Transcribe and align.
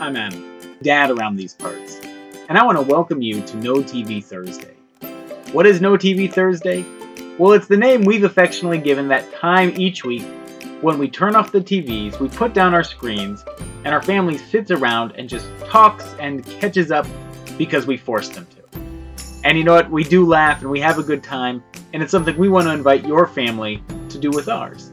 I'm 0.00 0.16
Adam, 0.16 0.60
dad 0.82 1.12
around 1.12 1.36
these 1.36 1.54
parts, 1.54 2.00
and 2.48 2.58
I 2.58 2.64
want 2.64 2.76
to 2.76 2.82
welcome 2.82 3.22
you 3.22 3.40
to 3.42 3.56
No 3.56 3.74
TV 3.74 4.22
Thursday. 4.22 4.74
What 5.52 5.66
is 5.66 5.80
No 5.80 5.96
TV 5.96 6.30
Thursday? 6.30 6.84
Well, 7.38 7.52
it's 7.52 7.68
the 7.68 7.76
name 7.76 8.02
we've 8.02 8.24
affectionately 8.24 8.78
given 8.78 9.06
that 9.08 9.32
time 9.34 9.72
each 9.76 10.04
week 10.04 10.26
when 10.80 10.98
we 10.98 11.08
turn 11.08 11.36
off 11.36 11.52
the 11.52 11.60
TVs, 11.60 12.18
we 12.18 12.28
put 12.28 12.52
down 12.52 12.74
our 12.74 12.82
screens, 12.82 13.44
and 13.84 13.94
our 13.94 14.02
family 14.02 14.36
sits 14.36 14.72
around 14.72 15.12
and 15.12 15.28
just 15.28 15.46
talks 15.60 16.14
and 16.18 16.44
catches 16.44 16.90
up 16.90 17.06
because 17.56 17.86
we 17.86 17.96
forced 17.96 18.34
them 18.34 18.46
to. 18.46 18.80
And 19.44 19.56
you 19.56 19.62
know 19.62 19.74
what? 19.74 19.90
We 19.90 20.02
do 20.02 20.26
laugh 20.26 20.60
and 20.60 20.70
we 20.70 20.80
have 20.80 20.98
a 20.98 21.04
good 21.04 21.22
time, 21.22 21.62
and 21.92 22.02
it's 22.02 22.10
something 22.10 22.36
we 22.36 22.48
want 22.48 22.66
to 22.66 22.72
invite 22.74 23.06
your 23.06 23.28
family 23.28 23.82
to 24.08 24.18
do 24.18 24.30
with 24.30 24.48
ours. 24.48 24.90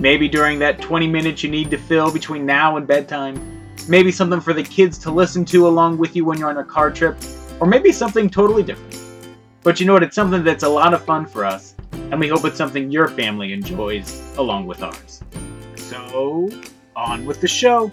Maybe 0.00 0.28
during 0.28 0.58
that 0.58 0.82
20 0.82 1.06
minutes 1.06 1.44
you 1.44 1.48
need 1.48 1.70
to 1.70 1.78
fill 1.78 2.10
between 2.10 2.44
now 2.44 2.76
and 2.76 2.86
bedtime, 2.86 3.55
maybe 3.88 4.10
something 4.10 4.40
for 4.40 4.52
the 4.52 4.62
kids 4.62 4.98
to 4.98 5.10
listen 5.10 5.44
to 5.46 5.66
along 5.66 5.98
with 5.98 6.16
you 6.16 6.24
when 6.24 6.38
you're 6.38 6.48
on 6.48 6.58
a 6.58 6.64
car 6.64 6.90
trip, 6.90 7.16
or 7.60 7.66
maybe 7.66 7.92
something 7.92 8.28
totally 8.28 8.62
different. 8.62 9.00
But 9.62 9.80
you 9.80 9.86
know 9.86 9.94
what? 9.94 10.02
It's 10.02 10.14
something 10.14 10.44
that's 10.44 10.62
a 10.62 10.68
lot 10.68 10.94
of 10.94 11.04
fun 11.04 11.26
for 11.26 11.44
us, 11.44 11.74
and 11.92 12.20
we 12.20 12.28
hope 12.28 12.44
it's 12.44 12.56
something 12.58 12.90
your 12.90 13.08
family 13.08 13.52
enjoys 13.52 14.22
along 14.38 14.66
with 14.66 14.82
ours. 14.82 15.22
So, 15.76 16.50
on 16.94 17.26
with 17.26 17.40
the 17.40 17.48
show. 17.48 17.92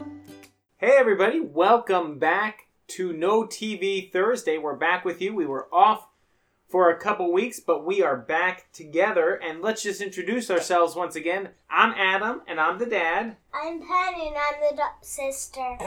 Hey, 0.78 0.96
everybody, 0.98 1.40
welcome 1.40 2.20
back 2.20 2.68
to 2.90 3.14
No 3.14 3.44
TV 3.44 4.12
Thursday. 4.12 4.58
We're 4.58 4.76
back 4.76 5.06
with 5.06 5.22
you. 5.22 5.34
We 5.34 5.46
were 5.46 5.68
off 5.74 6.08
for 6.74 6.90
a 6.90 6.98
couple 6.98 7.32
weeks, 7.32 7.60
but 7.60 7.86
we 7.86 8.02
are 8.02 8.18
back 8.18 8.66
together. 8.74 9.36
And 9.36 9.62
let's 9.62 9.84
just 9.84 10.02
introduce 10.02 10.50
ourselves 10.50 10.96
once 10.96 11.16
again. 11.16 11.50
I'm 11.70 11.92
Adam, 11.96 12.42
and 12.48 12.60
I'm 12.60 12.80
the 12.80 12.88
dad. 12.88 13.38
I'm 13.54 13.80
Penny 13.80 14.30
and 14.30 14.36
I'm 14.36 14.60
the 14.72 14.76
do- 14.78 15.06
sister. 15.08 15.78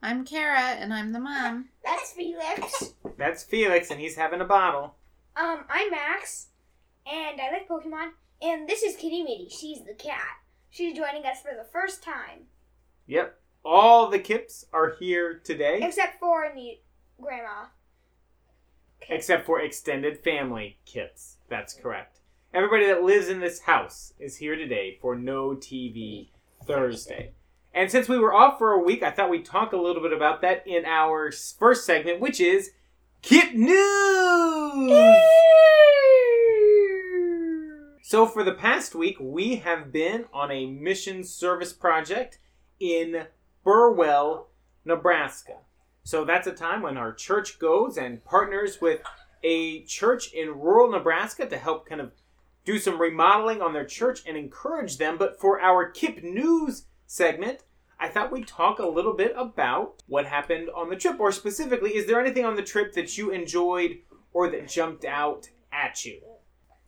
I'm 0.00 0.24
Cara 0.24 0.76
and 0.78 0.94
I'm 0.94 1.10
the 1.10 1.18
mom. 1.18 1.70
That's 1.84 2.12
Felix. 2.12 2.94
That's 3.18 3.42
Felix, 3.42 3.90
and 3.90 3.98
he's 3.98 4.14
having 4.14 4.40
a 4.40 4.44
bottle. 4.44 4.94
Um, 5.36 5.64
I'm 5.68 5.90
Max, 5.90 6.46
and 7.04 7.40
I 7.40 7.50
like 7.50 7.68
Pokemon. 7.68 8.10
And 8.40 8.68
this 8.68 8.84
is 8.84 8.94
Kitty 8.94 9.24
Mitty. 9.24 9.48
She's 9.50 9.82
the 9.84 9.94
cat. 9.94 10.22
She's 10.70 10.96
joining 10.96 11.26
us 11.26 11.42
for 11.42 11.56
the 11.58 11.66
first 11.72 12.04
time, 12.04 12.46
Yep. 13.08 13.36
All 13.64 14.08
the 14.10 14.20
Kips 14.20 14.64
are 14.72 14.94
here 15.00 15.40
today, 15.42 15.80
except 15.82 16.20
for 16.20 16.52
the 16.54 16.78
grandma. 19.06 19.18
except 19.18 19.46
for 19.46 19.60
extended 19.60 20.18
family 20.18 20.78
kits. 20.84 21.36
That's 21.48 21.74
correct. 21.74 22.20
Everybody 22.54 22.86
that 22.86 23.02
lives 23.02 23.28
in 23.28 23.40
this 23.40 23.60
house 23.60 24.12
is 24.18 24.36
here 24.36 24.56
today 24.56 24.98
for 25.00 25.16
No 25.16 25.50
TV 25.50 26.28
Thursday. 26.66 27.32
And 27.74 27.90
since 27.90 28.08
we 28.08 28.18
were 28.18 28.34
off 28.34 28.58
for 28.58 28.72
a 28.72 28.82
week, 28.82 29.02
I 29.02 29.10
thought 29.10 29.30
we'd 29.30 29.46
talk 29.46 29.72
a 29.72 29.78
little 29.78 30.02
bit 30.02 30.12
about 30.12 30.42
that 30.42 30.66
in 30.66 30.84
our 30.84 31.32
first 31.32 31.86
segment, 31.86 32.20
which 32.20 32.40
is 32.40 32.72
Kit 33.22 33.54
News! 33.54 33.72
So, 38.02 38.26
for 38.26 38.44
the 38.44 38.52
past 38.52 38.94
week, 38.94 39.16
we 39.18 39.56
have 39.56 39.90
been 39.90 40.26
on 40.34 40.50
a 40.50 40.66
mission 40.66 41.24
service 41.24 41.72
project 41.72 42.38
in 42.78 43.26
Burwell, 43.64 44.48
Nebraska. 44.84 45.58
So, 46.04 46.24
that's 46.24 46.46
a 46.46 46.52
time 46.52 46.82
when 46.82 46.96
our 46.96 47.12
church 47.12 47.58
goes 47.58 47.96
and 47.96 48.24
partners 48.24 48.80
with 48.80 49.00
a 49.42 49.82
church 49.84 50.32
in 50.32 50.60
rural 50.60 50.90
Nebraska 50.90 51.46
to 51.46 51.56
help 51.56 51.88
kind 51.88 52.00
of 52.00 52.12
do 52.64 52.78
some 52.78 53.00
remodeling 53.00 53.60
on 53.60 53.72
their 53.72 53.84
church 53.84 54.22
and 54.26 54.36
encourage 54.36 54.98
them. 54.98 55.18
But 55.18 55.40
for 55.40 55.60
our 55.60 55.90
KIP 55.90 56.22
News 56.22 56.84
segment, 57.06 57.64
I 57.98 58.08
thought 58.08 58.32
we'd 58.32 58.48
talk 58.48 58.78
a 58.78 58.86
little 58.86 59.14
bit 59.14 59.32
about 59.36 60.02
what 60.06 60.26
happened 60.26 60.68
on 60.74 60.90
the 60.90 60.96
trip, 60.96 61.20
or 61.20 61.30
specifically, 61.32 61.90
is 61.96 62.06
there 62.06 62.20
anything 62.20 62.44
on 62.44 62.56
the 62.56 62.62
trip 62.62 62.92
that 62.94 63.16
you 63.16 63.30
enjoyed 63.30 63.98
or 64.32 64.50
that 64.50 64.68
jumped 64.68 65.04
out 65.04 65.50
at 65.72 66.04
you? 66.04 66.20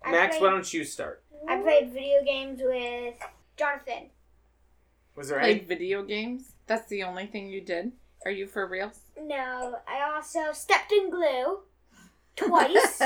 I 0.03 0.11
Max, 0.11 0.37
played- 0.37 0.43
why 0.47 0.51
don't 0.51 0.73
you 0.73 0.85
start? 0.85 1.23
I 1.49 1.59
played 1.59 1.93
video 1.93 2.23
games 2.25 2.61
with 2.63 3.15
Jonathan. 3.57 4.11
Was 5.15 5.29
there 5.29 5.39
Played 5.39 5.69
video 5.69 6.03
games? 6.03 6.53
That's 6.67 6.89
the 6.89 7.05
only 7.05 7.27
thing 7.27 7.49
you 7.49 7.61
did? 7.61 7.93
Are 8.25 8.31
you 8.31 8.47
for 8.47 8.67
real? 8.67 8.93
No, 9.21 9.77
I 9.89 10.15
also 10.15 10.53
stepped 10.53 10.93
in 10.93 11.11
glue 11.11 11.61
twice. 12.37 13.01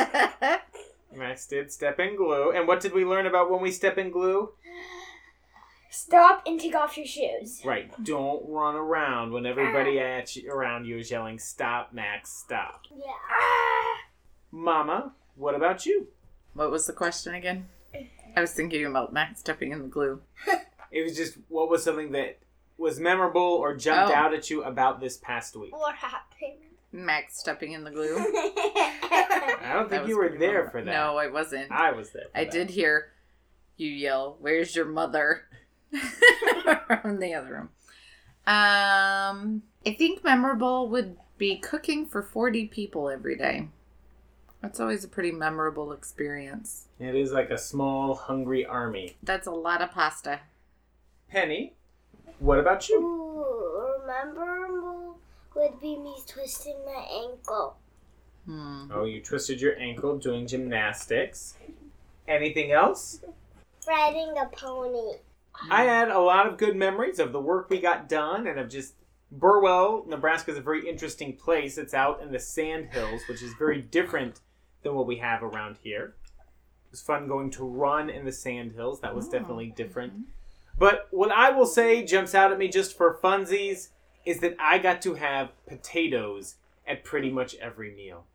Max 1.14 1.46
did 1.46 1.72
step 1.72 1.98
in 2.00 2.16
glue. 2.16 2.52
And 2.52 2.66
what 2.66 2.80
did 2.80 2.92
we 2.92 3.04
learn 3.04 3.26
about 3.26 3.50
when 3.50 3.60
we 3.60 3.70
step 3.70 3.98
in 3.98 4.10
glue? 4.10 4.50
Stop 5.90 6.42
and 6.46 6.60
take 6.60 6.74
off 6.74 6.96
your 6.96 7.06
shoes. 7.06 7.62
Right, 7.64 7.90
don't 8.04 8.42
run 8.48 8.74
around 8.74 9.32
when 9.32 9.46
everybody 9.46 9.98
ah. 10.00 10.18
at 10.18 10.36
you, 10.36 10.50
around 10.50 10.84
you 10.84 10.98
is 10.98 11.10
yelling, 11.10 11.38
"Stop, 11.38 11.92
Max, 11.92 12.30
stop!" 12.30 12.82
Yeah. 12.94 13.14
Mama, 14.50 15.12
what 15.34 15.54
about 15.54 15.86
you? 15.86 16.08
what 16.54 16.70
was 16.70 16.86
the 16.86 16.92
question 16.92 17.34
again? 17.34 17.68
I 18.36 18.40
was 18.40 18.52
thinking 18.52 18.84
about 18.84 19.12
Max 19.12 19.40
stepping 19.40 19.72
in 19.72 19.82
the 19.82 19.88
glue. 19.88 20.20
It 20.90 21.02
was 21.02 21.16
just 21.16 21.36
what 21.48 21.70
was 21.70 21.84
something 21.84 22.12
that 22.12 22.38
was 22.78 22.98
memorable 23.00 23.42
or 23.42 23.74
jumped 23.76 24.12
Oh. 24.12 24.14
out 24.16 24.32
at 24.32 24.48
you 24.50 24.62
about 24.62 25.00
this 25.00 25.16
past 25.18 25.56
week. 25.56 25.76
What 25.76 25.96
happened? 25.96 26.54
Max 26.92 27.38
stepping 27.38 27.72
in 27.72 27.84
the 27.84 27.90
glue. 27.90 28.16
I 28.18 29.72
don't 29.74 29.90
think 29.90 30.02
was 30.02 30.08
you 30.08 30.16
were 30.16 30.28
pretty 30.28 30.38
there 30.38 30.52
memorable. 30.64 30.70
for 30.70 30.82
that. 30.84 30.90
No, 30.90 31.18
I 31.18 31.26
wasn't. 31.26 31.70
I 31.70 31.92
was 31.92 32.10
there. 32.12 32.24
For 32.32 32.38
I 32.38 32.44
that. 32.44 32.52
did 32.52 32.70
hear 32.70 33.12
you 33.76 33.90
yell, 33.90 34.36
"Where's 34.40 34.74
your 34.74 34.86
mother?" 34.86 35.42
from 37.02 37.20
the 37.20 37.34
other 37.34 37.52
room. 37.52 37.68
Um, 38.46 39.62
I 39.86 39.94
think 39.96 40.24
memorable 40.24 40.88
would 40.88 41.16
be 41.36 41.58
cooking 41.58 42.06
for 42.06 42.22
40 42.22 42.66
people 42.68 43.08
every 43.10 43.36
day. 43.36 43.68
That's 44.62 44.80
always 44.80 45.04
a 45.04 45.08
pretty 45.08 45.30
memorable 45.32 45.92
experience. 45.92 46.86
It 46.98 47.14
is 47.14 47.30
like 47.32 47.50
a 47.50 47.58
small, 47.58 48.14
hungry 48.14 48.64
army. 48.66 49.16
That's 49.22 49.46
a 49.46 49.50
lot 49.52 49.82
of 49.82 49.90
pasta. 49.92 50.40
Penny, 51.30 51.74
what 52.38 52.58
about 52.58 52.88
you? 52.88 53.00
Ooh, 53.00 54.06
memorable 54.06 55.18
would 55.54 55.80
be 55.80 55.96
me 55.96 56.16
twisting 56.26 56.76
my 56.84 57.06
ankle. 57.24 57.76
Hmm. 58.46 58.90
Oh, 58.92 59.04
you 59.04 59.20
twisted 59.20 59.60
your 59.60 59.78
ankle 59.78 60.18
doing 60.18 60.46
gymnastics. 60.46 61.54
Anything 62.26 62.72
else? 62.72 63.20
Riding 63.86 64.34
a 64.38 64.46
pony. 64.46 65.18
I 65.70 65.84
had 65.84 66.10
a 66.10 66.20
lot 66.20 66.46
of 66.46 66.56
good 66.56 66.76
memories 66.76 67.18
of 67.18 67.32
the 67.32 67.40
work 67.40 67.68
we 67.68 67.80
got 67.80 68.08
done 68.08 68.46
and 68.46 68.60
of 68.60 68.68
just 68.68 68.94
Burwell, 69.30 70.04
Nebraska 70.08 70.52
is 70.52 70.56
a 70.56 70.62
very 70.62 70.88
interesting 70.88 71.36
place. 71.36 71.76
It's 71.76 71.92
out 71.92 72.22
in 72.22 72.32
the 72.32 72.38
sand 72.38 72.88
hills, 72.90 73.22
which 73.28 73.42
is 73.42 73.52
very 73.58 73.82
different 73.82 74.40
than 74.82 74.94
what 74.94 75.06
we 75.06 75.16
have 75.16 75.42
around 75.42 75.76
here. 75.82 76.14
It 76.86 76.92
was 76.92 77.02
fun 77.02 77.28
going 77.28 77.50
to 77.50 77.64
run 77.64 78.08
in 78.08 78.24
the 78.24 78.32
sand 78.32 78.72
hills. 78.72 79.00
That 79.00 79.14
was 79.14 79.28
definitely 79.28 79.74
different. 79.76 80.14
But 80.78 81.08
what 81.10 81.32
I 81.32 81.50
will 81.50 81.66
say 81.66 82.04
jumps 82.04 82.34
out 82.34 82.52
at 82.52 82.58
me 82.58 82.68
just 82.68 82.96
for 82.96 83.18
funsies 83.22 83.88
is 84.24 84.40
that 84.40 84.56
I 84.60 84.78
got 84.78 85.02
to 85.02 85.14
have 85.14 85.50
potatoes 85.66 86.56
at 86.86 87.04
pretty 87.04 87.30
much 87.30 87.56
every 87.56 87.94
meal. 87.94 88.26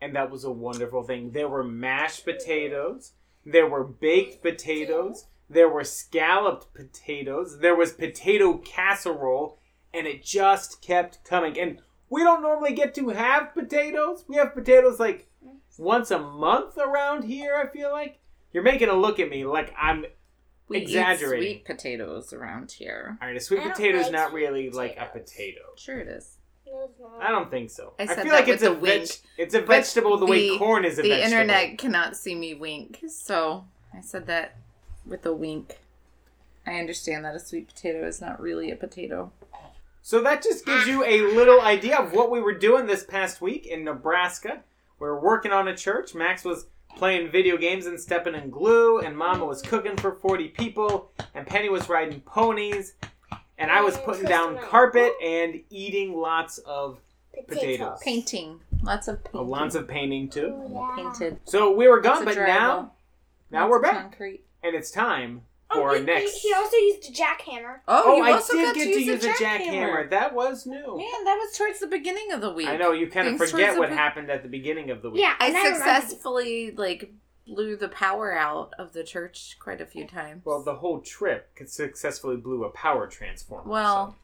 And 0.00 0.14
that 0.14 0.30
was 0.30 0.44
a 0.44 0.50
wonderful 0.50 1.02
thing. 1.02 1.30
There 1.30 1.48
were 1.48 1.64
mashed 1.64 2.24
potatoes, 2.24 3.12
there 3.44 3.68
were 3.68 3.84
baked 3.84 4.42
potatoes, 4.42 5.26
there 5.48 5.68
were 5.68 5.84
scalloped 5.84 6.74
potatoes, 6.74 7.58
there 7.60 7.76
was 7.76 7.92
potato 7.92 8.58
casserole, 8.58 9.58
and 9.92 10.06
it 10.06 10.22
just 10.22 10.82
kept 10.82 11.24
coming. 11.24 11.58
And 11.58 11.80
we 12.10 12.22
don't 12.22 12.42
normally 12.42 12.74
get 12.74 12.94
to 12.96 13.08
have 13.10 13.54
potatoes. 13.54 14.24
We 14.28 14.36
have 14.36 14.54
potatoes 14.54 15.00
like 15.00 15.28
once 15.78 16.10
a 16.10 16.18
month 16.18 16.76
around 16.76 17.24
here, 17.24 17.54
I 17.54 17.72
feel 17.72 17.90
like. 17.90 18.18
You're 18.52 18.62
making 18.62 18.88
a 18.88 18.94
look 18.94 19.18
at 19.18 19.30
me 19.30 19.44
like 19.44 19.72
I'm 19.76 20.04
We 20.68 20.78
Exaggerating. 20.78 21.46
eat 21.48 21.52
sweet 21.56 21.64
potatoes 21.66 22.32
around 22.32 22.72
here. 22.72 23.18
All 23.20 23.28
right, 23.28 23.36
a 23.36 23.40
sweet 23.40 23.62
potato 23.62 23.98
is 23.98 24.04
like 24.04 24.12
not 24.12 24.30
sweet 24.30 24.40
really 24.42 24.70
like 24.70 24.96
a 24.98 25.06
potato. 25.06 25.60
Sure 25.76 25.98
it 25.98 26.08
is. 26.08 26.38
No. 26.66 26.90
I 27.20 27.28
don't 27.28 27.50
think 27.50 27.70
so. 27.70 27.92
I 27.98 28.06
said 28.06 28.22
feel 28.24 28.32
like 28.32 28.48
it's 28.48 28.62
a 28.62 28.70
a 28.72 28.74
wink. 28.74 28.82
veg- 29.06 29.18
It's 29.38 29.54
a 29.54 29.60
vegetable 29.60 30.16
the, 30.18 30.26
way 30.26 30.48
the- 30.50 30.58
corn 30.58 30.84
is 30.84 30.98
a 30.98 31.02
the 31.02 31.08
vegetable. 31.10 31.30
The 31.30 31.40
internet 31.52 31.78
cannot 31.78 32.16
see 32.16 32.34
me 32.34 32.54
wink, 32.54 33.00
so 33.08 33.66
I 33.96 34.00
said 34.00 34.26
that 34.26 34.56
with 35.06 35.24
a 35.26 35.32
wink. 35.34 35.78
I 36.66 36.76
understand 36.80 37.24
that 37.26 37.34
a 37.34 37.38
sweet 37.40 37.68
potato 37.68 38.06
is 38.06 38.20
not 38.22 38.40
really 38.40 38.70
a 38.70 38.76
potato. 38.76 39.30
So 40.00 40.22
that 40.22 40.42
just 40.42 40.64
gives 40.66 40.86
you 40.86 41.04
a 41.04 41.20
little 41.34 41.60
idea 41.60 41.96
of 41.98 42.12
what 42.12 42.30
we 42.30 42.40
were 42.40 42.54
doing 42.54 42.86
this 42.86 43.04
past 43.04 43.40
week 43.40 43.66
in 43.66 43.84
Nebraska. 43.84 44.60
We 44.98 45.06
are 45.06 45.18
working 45.20 45.52
on 45.52 45.68
a 45.68 45.76
church. 45.76 46.14
Max 46.14 46.42
was 46.44 46.66
playing 47.04 47.30
video 47.30 47.58
games 47.58 47.84
and 47.84 48.00
stepping 48.00 48.34
in 48.34 48.48
glue, 48.48 49.00
and 49.00 49.14
Mama 49.14 49.44
was 49.44 49.60
cooking 49.60 49.94
for 49.94 50.14
40 50.22 50.48
people, 50.48 51.12
and 51.34 51.46
Penny 51.46 51.68
was 51.68 51.86
riding 51.86 52.18
ponies, 52.22 52.94
and 53.58 53.70
I 53.70 53.82
was 53.82 53.98
putting 53.98 54.24
down 54.24 54.56
carpet 54.56 55.12
and 55.22 55.60
eating 55.68 56.16
lots 56.16 56.56
of 56.64 56.98
potatoes. 57.46 57.98
Painting. 58.02 58.58
Lots 58.82 59.08
of 59.08 59.22
painting. 59.22 59.38
uh, 59.38 59.42
lots 59.42 59.74
of 59.74 59.86
painting 59.86 60.30
too. 60.30 60.54
Oh, 60.56 60.94
yeah. 60.96 61.02
painted. 61.02 61.40
So 61.44 61.72
we 61.72 61.88
were 61.88 62.00
gone, 62.00 62.24
but 62.24 62.38
now 62.38 62.92
now 63.50 63.64
Lots 63.64 63.70
we're 63.70 63.82
back, 63.82 64.00
Concrete. 64.00 64.44
and 64.62 64.74
it's 64.74 64.90
time 64.90 65.42
Oh, 65.74 65.80
for 65.80 65.90
oh, 65.90 65.94
he, 65.98 66.04
next. 66.04 66.32
He, 66.38 66.48
he 66.48 66.54
also 66.54 66.76
used 66.76 67.08
a 67.08 67.12
jackhammer. 67.12 67.78
Oh, 67.88 68.02
oh, 68.06 68.16
you 68.16 68.22
I 68.24 68.32
also 68.32 68.54
did 68.54 68.64
got 68.66 68.74
get 68.74 68.84
to 68.84 69.00
use, 69.00 69.24
a 69.24 69.30
a 69.30 69.32
jackhammer. 69.34 70.10
That 70.10 70.34
was 70.34 70.66
new. 70.66 70.74
Man, 70.96 71.24
that 71.24 71.36
was 71.36 71.56
towards 71.56 71.80
the 71.80 71.86
beginning 71.86 72.32
of 72.32 72.40
the 72.40 72.50
week. 72.52 72.68
I 72.68 72.76
know 72.76 72.92
you 72.92 73.08
kind 73.08 73.28
of 73.28 73.36
forget 73.38 73.76
what 73.78 73.90
be- 73.90 73.94
happened 73.94 74.30
at 74.30 74.42
the 74.42 74.48
beginning 74.48 74.90
of 74.90 75.02
the 75.02 75.10
week. 75.10 75.20
Yeah, 75.22 75.34
I 75.38 75.46
and 75.46 75.54
remember- 75.54 75.76
successfully 75.78 76.70
like 76.70 77.12
blew 77.46 77.76
the 77.76 77.88
power 77.88 78.32
out 78.36 78.72
of 78.78 78.92
the 78.94 79.04
church 79.04 79.56
quite 79.60 79.80
a 79.80 79.86
few 79.86 80.06
times. 80.06 80.42
Well, 80.44 80.62
the 80.62 80.76
whole 80.76 81.00
trip 81.00 81.54
could 81.54 81.68
successfully 81.68 82.36
blew 82.36 82.64
a 82.64 82.70
power 82.70 83.06
transformer. 83.06 83.70
Well, 83.70 84.16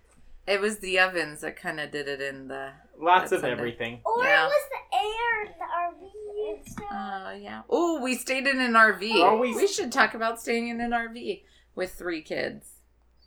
it 0.47 0.58
was 0.61 0.79
the 0.79 0.99
ovens 0.99 1.43
that 1.43 1.55
kind 1.56 1.79
of 1.81 1.91
did 1.91 2.08
it 2.08 2.20
in 2.20 2.49
the. 2.49 2.70
lots 2.99 3.31
of 3.32 3.41
Sunday. 3.41 3.52
everything. 3.56 4.00
Or 4.06 4.25
Yeah. 4.25 4.47
it 4.47 4.49
was 4.49 4.64
the 4.70 4.97
air, 4.97 5.55
the 5.58 6.06
RV 6.06 6.56
and 6.56 6.67
stuff. 6.67 6.69
Uh, 6.91 7.35
yeah. 7.38 7.62
Oh, 7.69 8.00
we 8.00 8.15
stayed 8.17 8.47
in 8.47 8.61
an 8.61 8.73
RV. 8.75 9.12
Oh, 9.17 9.38
we- 9.38 9.55
we 9.55 9.67
should 9.67 9.91
talk 9.93 10.15
about 10.15 10.41
staying 10.41 10.69
in 10.69 10.81
an 10.81 10.93
RV 10.93 11.43
with 11.75 11.93
three 11.94 12.23
kids. 12.23 12.67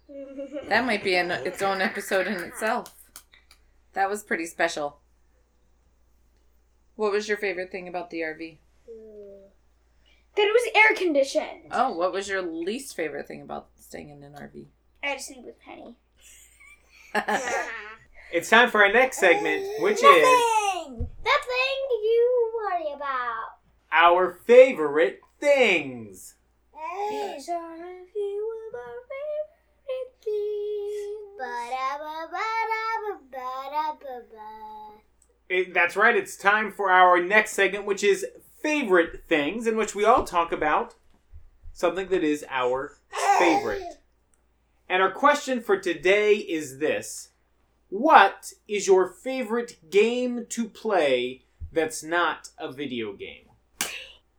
That 0.67 0.85
might 0.85 1.03
be 1.03 1.15
an, 1.15 1.31
its 1.31 1.61
own 1.61 1.81
episode 1.81 2.27
in 2.27 2.41
itself. 2.41 2.93
That 3.93 4.09
was 4.09 4.23
pretty 4.23 4.45
special. 4.45 4.99
What 6.95 7.11
was 7.11 7.27
your 7.27 7.37
favorite 7.37 7.71
thing 7.71 7.87
about 7.87 8.09
the 8.09 8.19
RV? 8.21 8.57
that 10.35 10.41
it 10.47 10.53
was 10.53 10.71
air 10.75 10.95
conditioned. 10.95 11.67
Oh, 11.71 11.93
what 11.95 12.11
was 12.11 12.27
your 12.27 12.41
least 12.41 12.95
favorite 12.95 13.27
thing 13.27 13.41
about 13.43 13.67
staying 13.79 14.09
in 14.09 14.23
an 14.23 14.33
RV? 14.33 14.65
I 15.03 15.07
had 15.07 15.17
to 15.19 15.23
sleep 15.23 15.45
with 15.45 15.59
Penny. 15.59 15.95
It's 18.31 18.49
time 18.49 18.71
for 18.71 18.83
our 18.83 18.91
next 18.91 19.19
segment, 19.19 19.63
which 19.83 20.01
is 20.03 20.27
Nothing. 20.83 21.07
Nothing 21.23 21.79
you 22.03 22.51
worry 22.55 22.93
about. 22.93 23.57
our 23.91 24.33
favorite 24.45 25.21
things. 25.39 26.35
These 27.09 27.47
are 27.49 27.75
a 27.75 28.05
few 28.11 28.67
of 28.67 28.75
our 28.75 28.97
favorite 29.07 30.13
things. 30.23 30.43
It- 35.49 35.73
that's 35.73 35.95
right, 35.95 36.15
it's 36.15 36.35
time 36.35 36.71
for 36.71 36.89
our 36.89 37.21
next 37.21 37.51
segment, 37.53 37.85
which 37.85 38.03
is 38.03 38.25
favorite 38.61 39.25
things, 39.27 39.67
in 39.67 39.77
which 39.77 39.93
we 39.93 40.03
all 40.05 40.23
talk 40.23 40.51
about 40.51 40.95
something 41.71 42.07
that 42.07 42.23
is 42.23 42.43
our 42.49 42.97
favorite. 43.37 43.99
And 44.89 45.03
our 45.03 45.11
question 45.11 45.61
for 45.61 45.77
today 45.77 46.35
is 46.37 46.79
this 46.79 47.29
What 47.93 48.53
is 48.67 48.87
your 48.87 49.07
favorite 49.07 49.91
game 49.91 50.47
to 50.49 50.67
play 50.67 51.43
that's 51.71 52.01
not 52.01 52.49
a 52.57 52.71
video 52.71 53.13
game? 53.13 53.45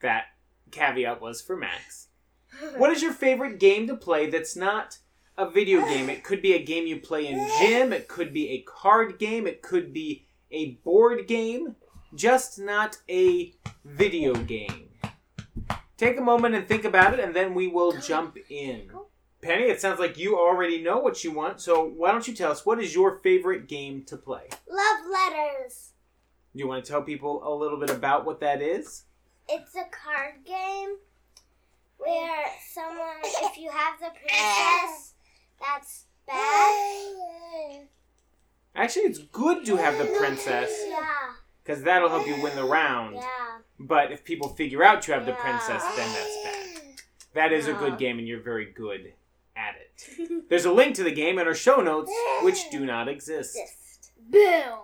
That 0.03 0.25
caveat 0.73 1.21
was 1.21 1.41
for 1.41 1.57
Max. 1.57 2.09
What 2.77 2.91
is 2.91 3.01
your 3.01 3.13
favorite 3.13 3.61
game 3.61 3.87
to 3.87 3.97
play 3.97 4.29
that's 4.29 4.57
not 4.57 4.99
a 5.39 5.49
video 5.49 5.83
game? 5.87 6.11
It 6.11 6.25
could 6.25 6.43
be 6.43 6.55
a 6.55 6.65
game 6.65 6.89
you 6.89 6.99
play 6.99 7.29
in 7.29 7.49
gym, 7.61 7.93
it 7.93 8.09
could 8.09 8.33
be 8.33 8.51
a 8.51 8.63
card 8.63 9.21
game, 9.21 9.47
it 9.47 9.63
could 9.63 9.93
be 9.93 10.27
a 10.51 10.73
board 10.83 11.29
game, 11.29 11.77
just 12.13 12.59
not 12.59 12.99
a 13.09 13.55
video 13.85 14.35
game. 14.35 14.89
Take 15.97 16.19
a 16.19 16.23
moment 16.23 16.57
and 16.57 16.67
think 16.67 16.85
about 16.85 17.15
it, 17.15 17.21
and 17.21 17.37
then 17.37 17.55
we 17.55 17.69
will 17.69 17.93
jump 18.01 18.37
in. 18.51 18.91
Penny, 19.45 19.65
it 19.65 19.79
sounds 19.79 20.01
like 20.01 20.17
you 20.17 20.39
already 20.39 20.81
know 20.81 20.99
what 20.99 21.23
you 21.23 21.31
want, 21.31 21.61
so 21.61 21.85
why 21.85 22.11
don't 22.13 22.27
you 22.27 22.33
tell 22.35 22.51
us 22.51 22.65
what 22.65 22.83
is 22.83 22.95
your 22.95 23.19
favorite 23.19 23.69
game 23.69 24.03
to 24.05 24.17
play? 24.17 24.49
Love 24.67 25.05
letters. 25.13 25.91
Do 26.55 26.61
you 26.61 26.67
want 26.67 26.83
to 26.83 26.91
tell 26.91 27.03
people 27.03 27.43
a 27.47 27.53
little 27.55 27.79
bit 27.79 27.91
about 27.91 28.25
what 28.25 28.41
that 28.41 28.63
is? 28.63 29.05
It's 29.47 29.75
a 29.77 29.85
card 29.91 30.37
game 30.47 30.97
where 31.99 32.45
someone, 32.73 33.21
if 33.23 33.59
you 33.59 33.71
have 33.71 33.99
the 34.01 34.13
princess, 34.19 35.13
that's 35.61 36.05
bad. 36.27 37.89
Actually, 38.75 39.03
it's 39.03 39.19
good 39.19 39.67
to 39.67 39.77
have 39.77 39.99
the 39.99 40.07
princess, 40.19 40.73
Yeah, 40.89 41.03
because 41.63 41.83
that'll 41.83 42.09
help 42.09 42.27
you 42.27 42.41
win 42.43 42.57
the 42.57 42.65
round. 42.65 43.17
yeah. 43.17 43.59
But 43.79 44.11
if 44.11 44.25
people 44.25 44.49
figure 44.49 44.83
out 44.83 45.07
you 45.07 45.13
have 45.13 45.27
the 45.27 45.33
princess, 45.35 45.83
then 45.97 46.09
that's 46.15 46.37
bad. 46.45 47.01
That 47.35 47.53
is 47.53 47.69
a 47.69 47.75
good 47.75 47.99
game, 47.99 48.19
and 48.19 48.27
you're 48.27 48.41
very 48.43 48.73
good. 48.73 49.13
There's 50.49 50.65
a 50.65 50.73
link 50.73 50.95
to 50.97 51.05
the 51.05 51.13
game 51.13 51.39
in 51.39 51.47
our 51.47 51.55
show 51.55 51.81
notes, 51.81 52.11
which 52.43 52.71
do 52.71 52.85
not 52.85 53.09
exist. 53.09 53.59
Boom. 54.31 54.79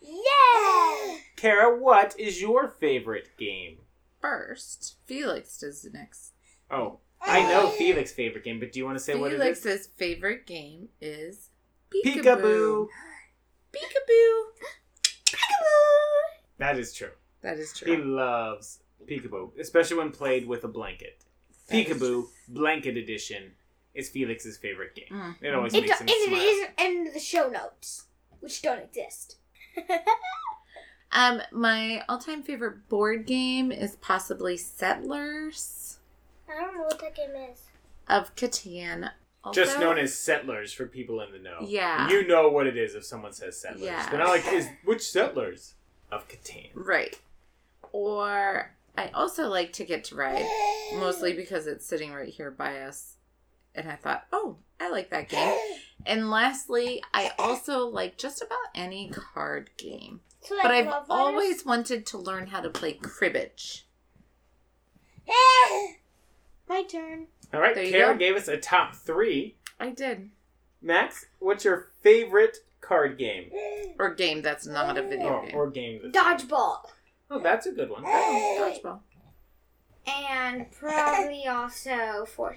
Yeah. 0.00 1.16
Cara, 1.36 1.78
what 1.78 2.18
is 2.18 2.40
your 2.40 2.68
favorite 2.68 3.28
game? 3.38 3.78
First, 4.20 4.96
Felix 5.06 5.58
does 5.58 5.82
the 5.82 5.90
next. 5.90 6.32
Oh, 6.70 6.98
I 7.22 7.42
know 7.42 7.68
Felix's 7.78 8.14
favorite 8.14 8.44
game, 8.44 8.60
but 8.60 8.72
do 8.72 8.78
you 8.78 8.84
want 8.84 8.98
to 8.98 9.04
say 9.04 9.14
what 9.14 9.32
it 9.32 9.40
is? 9.40 9.40
Felix's 9.40 9.86
favorite 9.86 10.46
game 10.46 10.88
is 11.00 11.50
Peekaboo. 11.90 12.86
Peekaboo. 13.72 14.42
Peekaboo. 15.02 16.20
That 16.58 16.78
is 16.78 16.92
true. 16.92 17.12
That 17.42 17.58
is 17.58 17.72
true. 17.72 17.90
He 17.90 18.02
loves 18.02 18.80
Peekaboo, 19.06 19.58
especially 19.58 19.96
when 19.96 20.10
played 20.10 20.46
with 20.46 20.64
a 20.64 20.68
blanket. 20.68 21.24
That 21.68 21.76
is 21.76 21.86
Peekaboo 21.86 22.24
Blanket 22.48 22.96
Edition 22.96 23.52
is 23.94 24.08
Felix's 24.08 24.56
favorite 24.56 24.94
game. 24.94 25.06
Mm. 25.10 25.34
It 25.42 25.54
always 25.54 25.74
It, 25.74 25.82
makes 25.82 26.00
and 26.00 26.08
him 26.08 26.16
it 26.18 26.28
smile. 26.28 26.42
is 26.42 26.68
in 26.78 27.12
the 27.14 27.20
show 27.20 27.48
notes, 27.48 28.06
which 28.40 28.62
don't 28.62 28.78
exist. 28.80 29.36
Um, 31.12 31.42
my 31.50 32.04
all-time 32.08 32.42
favorite 32.44 32.88
board 32.88 33.26
game 33.26 33.72
is 33.72 33.96
possibly 33.96 34.56
Settlers 34.56 35.98
I 36.48 36.60
don't 36.60 36.74
know 36.76 36.82
what 36.84 37.00
that 37.00 37.16
game 37.16 37.30
is. 37.50 37.62
of 38.08 38.34
Catan. 38.36 39.10
Just 39.52 39.80
known 39.80 39.98
as 39.98 40.14
Settlers 40.14 40.72
for 40.72 40.86
people 40.86 41.20
in 41.22 41.32
the 41.32 41.38
know. 41.38 41.58
Yeah. 41.66 42.08
You 42.08 42.26
know 42.28 42.48
what 42.50 42.66
it 42.68 42.76
is 42.76 42.94
if 42.94 43.04
someone 43.04 43.32
says 43.32 43.60
Settlers. 43.60 43.82
Yeah. 43.82 44.08
They're 44.10 44.20
not 44.20 44.28
like, 44.28 44.46
is, 44.52 44.68
which 44.84 45.02
Settlers? 45.02 45.74
Of 46.12 46.28
Catan. 46.28 46.70
right. 46.74 47.18
Or 47.92 48.72
I 48.96 49.08
also 49.08 49.48
like 49.48 49.72
Ticket 49.72 50.04
to 50.04 50.14
Ride, 50.16 50.46
mostly 50.94 51.32
because 51.32 51.66
it's 51.66 51.86
sitting 51.86 52.12
right 52.12 52.28
here 52.28 52.50
by 52.52 52.82
us, 52.82 53.16
and 53.74 53.88
I 53.90 53.96
thought, 53.96 54.26
oh, 54.32 54.56
I 54.80 54.90
like 54.90 55.10
that 55.10 55.28
game. 55.28 55.56
And 56.06 56.30
lastly, 56.30 57.02
I 57.12 57.32
also 57.38 57.80
like 57.86 58.16
just 58.16 58.40
about 58.40 58.56
any 58.74 59.10
card 59.10 59.68
game. 59.76 60.20
So, 60.40 60.56
But 60.62 60.70
like 60.70 60.72
I've 60.72 60.86
love 60.86 61.08
letters? 61.10 61.20
always 61.26 61.66
wanted 61.66 62.06
to 62.06 62.16
learn 62.16 62.46
how 62.46 62.62
to 62.62 62.70
play 62.70 62.94
cribbage. 62.94 63.84
My 66.68 66.82
turn. 66.84 67.26
All 67.52 67.60
right, 67.60 67.74
There 67.74 67.90
Cara 67.90 68.12
go. 68.14 68.18
gave 68.18 68.34
us 68.36 68.48
a 68.48 68.56
top 68.56 68.94
three. 68.94 69.56
I 69.78 69.90
did. 69.90 70.30
Max, 70.80 71.26
what's 71.38 71.66
your 71.66 71.88
favorite 72.02 72.58
card 72.80 73.18
game? 73.18 73.50
Or 73.98 74.14
game 74.14 74.40
that's 74.40 74.66
not 74.66 74.96
a 74.96 75.02
video 75.02 75.26
Or, 75.28 75.46
game. 75.46 75.54
or 75.54 75.70
game? 75.70 76.00
that's- 76.10 76.42
Dodgeball. 76.44 76.78
Oh, 77.30 77.38
that's 77.40 77.66
a 77.66 77.72
good 77.72 77.90
one. 77.90 78.02
Dodgeball. 78.04 79.00
And 80.06 80.70
probably 80.72 81.46
also 81.48 82.24
four. 82.24 82.56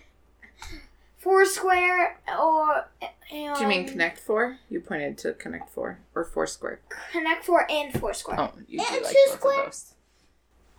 Foursquare 1.23 2.19
or 2.37 2.85
and 3.31 3.55
Do 3.55 3.61
you 3.63 3.67
mean 3.67 3.87
Connect 3.87 4.19
Four? 4.19 4.57
You 4.69 4.81
pointed 4.81 5.17
to 5.19 5.33
Connect 5.33 5.69
Four 5.69 5.99
or 6.13 6.25
Foursquare. 6.25 6.81
Connect 7.11 7.45
Four 7.45 7.65
and 7.71 7.93
Foursquare. 7.99 8.39
Oh, 8.39 8.51
you 8.67 8.79
do 8.79 8.85
And 8.91 9.03
like 9.03 9.11
Two 9.13 9.19
both 9.29 9.39
Square? 9.39 9.59
of 9.59 9.65
those. 9.65 9.93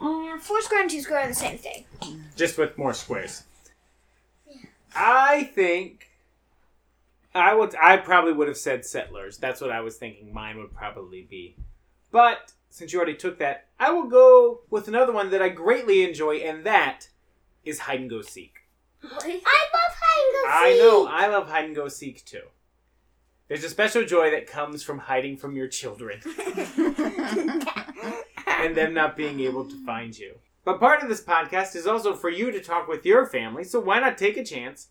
Um, 0.01 0.39
Foursquare 0.41 0.81
and 0.83 0.91
Two 0.91 1.01
Square 1.01 1.21
are 1.21 1.29
the 1.29 1.35
same 1.35 1.57
thing. 1.59 1.85
Just 2.37 2.59
with 2.59 2.77
more 2.77 2.93
squares. 2.93 3.45
I 4.95 5.45
think 5.55 6.09
I 7.35 7.55
would. 7.55 7.75
I 7.81 7.97
probably 7.97 8.33
would 8.33 8.49
have 8.49 8.57
said 8.57 8.85
Settlers. 8.85 9.39
That's 9.39 9.61
what 9.61 9.71
I 9.71 9.81
was 9.81 9.97
thinking. 9.97 10.33
Mine 10.33 10.59
would 10.59 10.75
probably 10.75 11.23
be. 11.23 11.57
But 12.13 12.53
since 12.71 12.93
you 12.93 12.99
already 12.99 13.17
took 13.17 13.39
that, 13.39 13.67
I 13.81 13.91
will 13.91 14.09
go 14.09 14.61
with 14.71 14.87
another 14.89 15.13
one 15.13 15.31
that 15.31 15.43
I 15.43 15.49
greatly 15.49 16.03
enjoy, 16.05 16.37
and 16.37 16.65
that 16.65 17.09
is 17.65 17.81
hide 17.81 18.01
and 18.01 18.11
go 18.11 18.21
seek. 18.23 18.55
I 19.13 19.69
love 19.75 19.97
hide 20.01 20.25
and 20.25 20.33
go 20.33 20.43
seek. 20.43 20.51
I 20.51 20.79
know. 20.79 21.07
I 21.07 21.27
love 21.29 21.49
hide 21.49 21.65
and 21.65 21.75
go 21.75 21.89
seek 21.89 22.25
too. 22.25 22.43
There's 23.49 23.65
a 23.65 23.69
special 23.69 24.05
joy 24.05 24.31
that 24.31 24.47
comes 24.47 24.83
from 24.83 24.99
hiding 24.99 25.37
from 25.37 25.55
your 25.55 25.69
children 25.69 26.21
and 28.47 28.75
them 28.75 28.95
not 28.95 29.17
being 29.17 29.41
able 29.41 29.67
to 29.67 29.85
find 29.85 30.19
you. 30.19 30.37
But 30.65 30.81
part 30.81 31.03
of 31.03 31.11
this 31.11 31.23
podcast 31.23 31.77
is 31.77 31.87
also 31.87 32.15
for 32.15 32.31
you 32.31 32.51
to 32.51 32.61
talk 32.61 32.89
with 32.89 33.05
your 33.05 33.27
family, 33.27 33.65
so 33.65 33.81
why 33.81 34.01
not 34.01 34.17
take 34.17 34.39
a 34.39 34.45
chance 34.45 34.89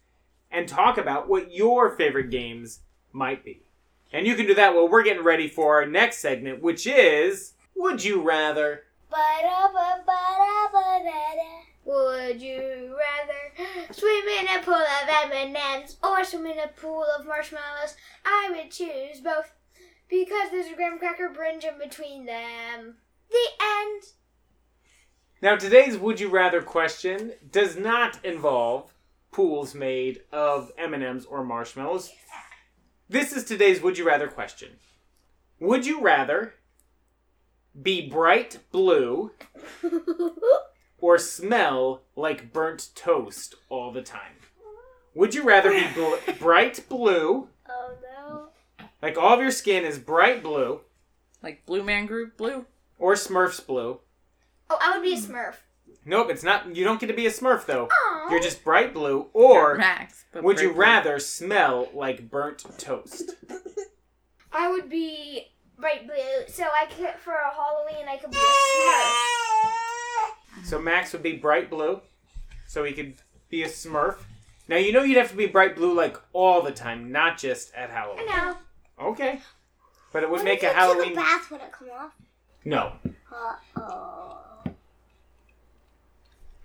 and 0.52 0.68
talk 0.68 1.00
about 1.00 1.28
what 1.28 1.52
your 1.52 1.96
favorite 1.96 2.30
games 2.30 2.82
might 3.12 3.44
be? 3.44 3.64
And 4.12 4.28
you 4.28 4.36
can 4.36 4.46
do 4.46 4.54
that 4.54 4.76
while 4.76 4.88
we're 4.88 5.02
getting 5.02 5.24
ready 5.24 5.48
for 5.48 5.74
our 5.76 5.88
next 5.88 6.20
segment, 6.20 6.62
which 6.62 6.86
is 6.86 7.54
Would 7.76 8.04
You 8.04 8.22
Rather? 8.22 8.84
Would 11.86 12.42
you 12.42 12.96
rather 12.98 13.94
swim 13.94 14.28
in 14.40 14.48
a 14.48 14.64
pool 14.64 14.74
of 14.74 15.32
M&Ms 15.32 15.98
or 16.04 16.24
swim 16.24 16.46
in 16.46 16.60
a 16.60 16.68
pool 16.68 17.06
of 17.18 17.26
marshmallows? 17.26 17.96
I 18.26 18.50
would 18.56 18.72
choose 18.72 19.20
both 19.22 19.52
because 20.10 20.50
there's 20.52 20.72
a 20.72 20.76
graham 20.76 21.00
cracker 21.00 21.30
bridge 21.30 21.66
in 21.66 21.78
between 21.78 22.26
them. 22.26 22.96
The 23.30 23.48
end. 23.62 24.04
Now, 25.42 25.58
today's 25.58 25.98
Would 25.98 26.20
You 26.20 26.30
Rather 26.30 26.62
question 26.62 27.34
does 27.52 27.76
not 27.76 28.24
involve 28.24 28.94
pools 29.34 29.76
made 29.76 30.22
of 30.32 30.72
M&Ms 30.78 31.26
or 31.26 31.44
marshmallows. 31.44 32.12
This 33.10 33.34
is 33.34 33.44
today's 33.44 33.82
would 33.82 33.98
you 33.98 34.08
rather 34.08 34.28
question. 34.28 34.70
Would 35.60 35.86
you 35.86 36.02
rather 36.02 36.54
be 37.80 38.08
bright 38.08 38.60
blue 38.72 39.32
or 41.04 41.18
smell 41.18 42.02
like 42.16 42.54
burnt 42.54 42.88
toast 42.96 43.56
all 43.68 43.92
the 43.92 44.02
time? 44.02 44.38
Would 45.16 45.36
you 45.36 45.44
rather 45.44 45.70
be 45.70 45.86
bl- 45.94 46.32
bright 46.40 46.88
blue, 46.88 47.50
oh 47.70 47.92
no. 48.02 48.86
like 49.02 49.18
all 49.18 49.34
of 49.34 49.42
your 49.42 49.52
skin 49.52 49.84
is 49.84 50.00
bright 50.00 50.42
blue, 50.42 50.80
Like 51.44 51.66
Blue 51.66 51.84
Man 51.84 52.06
Group 52.06 52.38
Blue. 52.38 52.66
or 52.98 53.16
Smurfs 53.16 53.64
blue? 53.68 54.00
Oh, 54.70 54.78
I 54.82 54.98
would 54.98 55.04
be 55.04 55.14
a 55.14 55.18
Smurf. 55.18 55.56
Nope, 56.06 56.30
it's 56.32 56.42
not. 56.44 56.74
You 56.74 56.86
don't 56.86 57.02
get 57.02 57.08
to 57.08 57.14
be 57.14 57.28
a 57.28 57.32
Smurf 57.32 57.66
though. 57.66 57.90
Aw. 57.92 58.30
You're 58.32 58.40
just 58.42 58.64
bright 58.64 58.94
blue. 58.94 59.28
Or 59.34 59.76
Max. 59.76 60.24
but 60.32 60.42
would 60.44 60.62
you 60.62 60.70
blue. 60.72 60.82
rather 60.82 61.20
smell 61.20 61.90
like 61.94 62.30
burnt 62.30 62.64
toast? 62.78 63.32
I 64.54 64.70
would 64.72 64.88
be 64.90 65.48
bright 65.78 66.08
blue, 66.08 66.48
so 66.48 66.64
I 66.64 66.86
could 66.86 67.16
for 67.20 67.34
a 67.34 67.54
Halloween 67.54 68.08
I 68.08 68.16
could 68.18 68.32
be 68.32 68.38
a 68.38 68.40
Smurf. 68.40 69.70
So 70.64 70.80
Max 70.80 71.12
would 71.14 71.24
be 71.24 71.34
bright 71.34 71.70
blue, 71.70 72.02
so 72.68 72.84
he 72.84 72.94
could 72.94 73.16
be 73.50 73.64
a 73.64 73.68
Smurf. 73.68 74.18
Now 74.68 74.78
you 74.78 74.92
know 74.94 75.04
you'd 75.04 75.18
have 75.18 75.32
to 75.32 75.36
be 75.38 75.48
bright 75.48 75.76
blue 75.76 75.94
like 75.94 76.18
all 76.32 76.62
the 76.62 76.72
time, 76.72 77.12
not 77.12 77.38
just 77.38 77.74
at 77.74 77.90
I 77.90 77.94
Halloween. 77.94 78.26
know. 78.28 78.58
Okay, 79.00 79.40
but 80.12 80.24
it 80.24 80.30
would 80.30 80.38
What 80.38 80.46
make 80.46 80.64
if 80.64 80.64
a 80.64 80.68
you 80.68 80.72
took 80.72 80.78
Halloween. 80.80 81.16
bath 81.16 81.52
would 81.52 81.62
it 81.62 81.72
come 81.72 81.90
off? 81.92 82.12
No, 82.66 82.94
Uh 83.32 83.56
oh. 83.78 84.40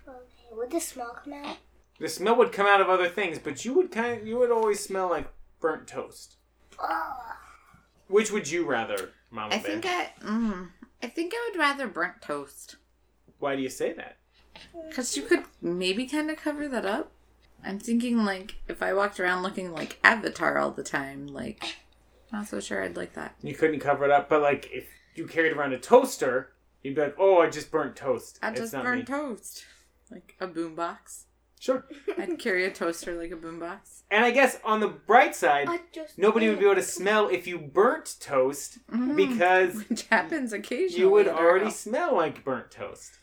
Okay, 0.07 0.47
would 0.51 0.71
the 0.71 0.79
smell 0.79 1.17
come 1.23 1.33
out? 1.33 1.57
the 1.99 2.07
smell 2.07 2.35
would 2.37 2.53
come 2.53 2.65
out 2.65 2.79
of 2.79 2.89
other 2.89 3.09
things, 3.09 3.37
but 3.39 3.65
you 3.65 3.73
would 3.73 3.91
kind 3.91 4.21
of, 4.21 4.25
you 4.27 4.37
would 4.37 4.51
always 4.51 4.79
smell 4.79 5.09
like 5.09 5.27
burnt 5.59 5.85
toast. 5.87 6.35
Oh. 6.79 7.13
Which 8.07 8.31
would 8.31 8.49
you 8.49 8.65
rather, 8.65 9.09
Mama 9.29 9.53
I 9.55 9.57
Bear? 9.57 9.61
think 9.81 9.85
I. 9.85 10.09
Mm, 10.23 10.69
I 11.03 11.07
think 11.07 11.33
I 11.35 11.49
would 11.51 11.59
rather 11.59 11.87
burnt 11.87 12.21
toast. 12.21 12.77
Why 13.39 13.55
do 13.55 13.61
you 13.61 13.69
say 13.69 13.93
that? 13.93 14.17
Because 14.89 15.15
you 15.15 15.23
could 15.23 15.43
maybe 15.61 16.05
kind 16.05 16.29
of 16.29 16.37
cover 16.37 16.67
that 16.67 16.85
up. 16.85 17.11
I'm 17.65 17.79
thinking, 17.79 18.23
like, 18.25 18.55
if 18.67 18.81
I 18.81 18.93
walked 18.93 19.19
around 19.19 19.43
looking 19.43 19.71
like 19.73 19.99
Avatar 20.03 20.57
all 20.57 20.71
the 20.71 20.83
time, 20.83 21.27
like, 21.27 21.77
not 22.31 22.47
so 22.47 22.59
sure 22.59 22.83
I'd 22.83 22.95
like 22.97 23.13
that. 23.13 23.35
You 23.41 23.53
couldn't 23.53 23.79
cover 23.79 24.05
it 24.05 24.11
up, 24.11 24.29
but 24.29 24.41
like 24.41 24.69
if 24.71 24.87
you 25.15 25.25
carried 25.27 25.53
around 25.53 25.73
a 25.73 25.79
toaster, 25.79 26.51
you'd 26.83 26.95
be 26.95 27.01
like, 27.01 27.15
"Oh, 27.17 27.39
I 27.39 27.49
just 27.49 27.71
burnt 27.71 27.95
toast." 27.95 28.39
I 28.41 28.49
It's 28.51 28.59
just 28.59 28.73
not 28.73 28.83
burnt 28.83 28.99
me. 28.99 29.05
toast. 29.15 29.65
Like 30.11 30.35
a 30.39 30.47
boombox. 30.47 31.23
Sure. 31.59 31.85
I'd 32.17 32.39
carry 32.39 32.65
a 32.65 32.71
toaster 32.71 33.15
like 33.19 33.31
a 33.31 33.35
boombox. 33.35 34.03
And 34.11 34.23
I 34.23 34.31
guess 34.31 34.59
on 34.63 34.79
the 34.79 34.87
bright 34.87 35.35
side, 35.35 35.67
nobody 36.17 36.47
would 36.47 36.59
be 36.59 36.65
able 36.65 36.75
to 36.75 36.81
smell 36.83 37.27
if 37.27 37.47
you 37.47 37.57
burnt 37.57 38.15
toast 38.21 38.77
Mhm. 38.89 39.15
because 39.17 39.75
Which 39.89 40.03
happens 40.03 40.53
occasionally. 40.53 41.01
you 41.01 41.09
would 41.09 41.27
already 41.27 41.65
house. 41.65 41.79
smell 41.79 42.15
like 42.15 42.43
burnt 42.45 42.71
toast. 42.71 43.17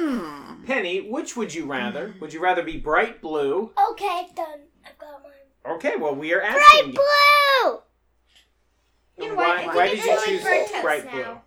Hmm. 0.00 0.64
Penny, 0.64 1.00
which 1.10 1.36
would 1.36 1.52
you 1.52 1.66
rather? 1.66 2.14
Would 2.20 2.32
you 2.32 2.40
rather 2.40 2.62
be 2.62 2.78
bright 2.78 3.20
blue? 3.20 3.70
Okay, 3.90 4.28
done. 4.34 4.60
I've 4.86 4.98
got 4.98 5.22
mine. 5.22 5.74
Okay, 5.76 5.96
well 5.96 6.14
we 6.14 6.32
are 6.32 6.40
Bright 6.40 6.56
asking 6.56 6.92
blue! 6.92 7.80
You 9.18 9.28
know 9.28 9.34
Why, 9.34 9.66
what? 9.66 9.76
why 9.76 9.88
did 9.88 10.02
you 10.02 10.18
choose 10.24 10.44
like 10.44 10.82
bright 10.82 11.10
blue? 11.10 11.38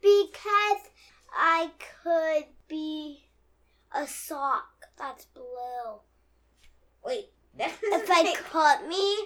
Because 0.00 0.82
I 1.36 1.70
could 2.04 2.44
be 2.68 3.24
a 3.92 4.06
sock 4.06 4.86
that's 4.96 5.24
blue. 5.24 6.00
Wait. 7.04 7.30
That 7.58 7.72
If 7.82 8.08
I 8.08 8.34
cut 8.34 8.86
me 8.86 9.16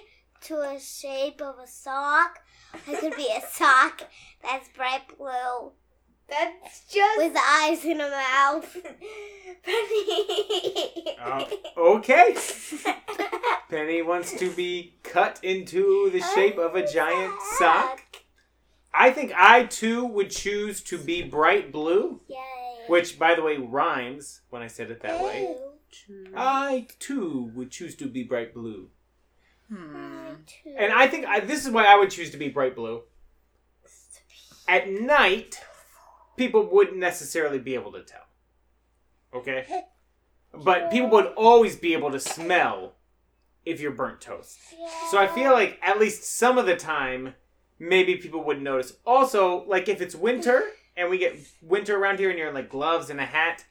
to 0.41 0.61
a 0.61 0.79
shape 0.79 1.39
of 1.41 1.59
a 1.59 1.67
sock, 1.67 2.39
I 2.73 2.95
could 2.95 3.15
be 3.15 3.27
a 3.27 3.41
sock 3.47 4.09
that's 4.41 4.69
bright 4.69 5.01
blue 5.15 5.73
That's 6.29 6.85
just 6.91 7.17
with 7.17 7.35
eyes 7.37 7.83
and 7.83 8.01
a 8.01 8.09
mouth. 8.09 8.77
Penny. 9.63 11.17
Uh, 11.19 11.45
okay. 11.77 12.35
Penny 13.69 14.01
wants 14.01 14.33
to 14.33 14.49
be 14.51 14.95
cut 15.03 15.39
into 15.43 16.09
the 16.11 16.21
shape 16.21 16.57
of 16.57 16.75
a 16.75 16.87
giant 16.87 17.33
sock. 17.57 18.01
I 18.93 19.11
think 19.11 19.31
I 19.35 19.65
too 19.65 20.05
would 20.05 20.31
choose 20.31 20.81
to 20.81 20.97
be 20.97 21.23
bright 21.23 21.71
blue, 21.71 22.21
Yay. 22.27 22.37
which 22.87 23.17
by 23.17 23.35
the 23.35 23.41
way 23.41 23.57
rhymes 23.57 24.41
when 24.49 24.61
I 24.61 24.67
said 24.67 24.91
it 24.91 25.01
that 25.01 25.23
way. 25.23 25.55
I 26.35 26.87
too 26.99 27.51
would 27.55 27.71
choose 27.71 27.95
to 27.95 28.07
be 28.07 28.23
bright 28.23 28.53
blue. 28.53 28.89
Hmm. 29.71 30.33
And 30.77 30.91
I 30.91 31.07
think 31.07 31.25
I, 31.25 31.39
this 31.39 31.65
is 31.65 31.71
why 31.71 31.85
I 31.85 31.95
would 31.95 32.11
choose 32.11 32.31
to 32.31 32.37
be 32.37 32.49
bright 32.49 32.75
blue. 32.75 33.03
At 34.67 34.89
night, 34.89 35.61
people 36.41 36.67
wouldn't 36.71 36.97
necessarily 36.97 37.59
be 37.59 37.75
able 37.75 37.91
to 37.91 38.01
tell. 38.01 38.25
Okay? 39.31 39.83
But 40.51 40.89
people 40.89 41.11
would 41.11 41.27
always 41.37 41.75
be 41.75 41.93
able 41.93 42.09
to 42.09 42.19
smell 42.19 42.93
if 43.63 43.79
you're 43.79 43.91
burnt 43.91 44.21
toast. 44.21 44.57
So 45.11 45.19
I 45.19 45.27
feel 45.27 45.51
like 45.51 45.77
at 45.83 45.99
least 45.99 46.23
some 46.23 46.57
of 46.57 46.65
the 46.65 46.75
time, 46.75 47.35
maybe 47.77 48.15
people 48.15 48.43
wouldn't 48.43 48.63
notice. 48.63 48.93
Also, 49.05 49.63
like 49.67 49.87
if 49.87 50.01
it's 50.01 50.15
winter 50.15 50.63
and 50.97 51.11
we 51.11 51.19
get 51.19 51.35
winter 51.61 51.95
around 51.95 52.17
here 52.17 52.31
and 52.31 52.39
you're 52.39 52.47
in 52.47 52.55
like 52.55 52.69
gloves 52.69 53.11
and 53.11 53.19
a 53.19 53.25
hat, 53.25 53.63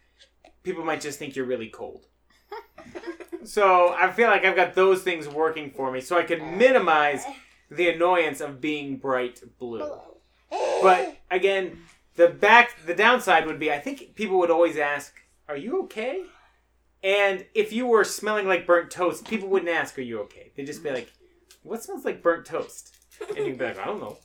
people 0.62 0.84
might 0.84 1.00
just 1.00 1.18
think 1.18 1.34
you're 1.34 1.46
really 1.46 1.70
cold. 1.70 2.06
so 3.44 3.92
I 3.98 4.12
feel 4.12 4.28
like 4.28 4.44
I've 4.44 4.54
got 4.54 4.76
those 4.76 5.02
things 5.02 5.26
working 5.26 5.72
for 5.72 5.90
me 5.90 6.00
so 6.00 6.16
I 6.16 6.22
can 6.22 6.56
minimize 6.56 7.24
the 7.68 7.88
annoyance 7.88 8.40
of 8.40 8.60
being 8.60 8.96
bright 8.96 9.42
blue. 9.58 9.90
But 10.82 11.16
again, 11.32 11.78
the 12.20 12.28
back 12.28 12.84
the 12.84 12.94
downside 12.94 13.46
would 13.46 13.58
be 13.58 13.72
I 13.72 13.78
think 13.78 14.14
people 14.14 14.38
would 14.40 14.50
always 14.50 14.76
ask, 14.76 15.14
"Are 15.48 15.56
you 15.56 15.82
okay?" 15.84 16.22
And 17.02 17.46
if 17.54 17.72
you 17.72 17.86
were 17.86 18.04
smelling 18.04 18.46
like 18.46 18.66
burnt 18.66 18.90
toast, 18.90 19.26
people 19.26 19.48
wouldn't 19.48 19.70
ask, 19.70 19.98
"Are 19.98 20.02
you 20.02 20.20
okay?" 20.20 20.52
They'd 20.54 20.66
just 20.66 20.82
be 20.82 20.90
like, 20.90 21.10
"What 21.62 21.82
smells 21.82 22.04
like 22.04 22.22
burnt 22.22 22.44
toast?" 22.44 22.94
And 23.28 23.46
you'd 23.46 23.56
be 23.56 23.64
like, 23.64 23.78
"I 23.78 23.86
don't 23.86 24.00
know." 24.00 24.18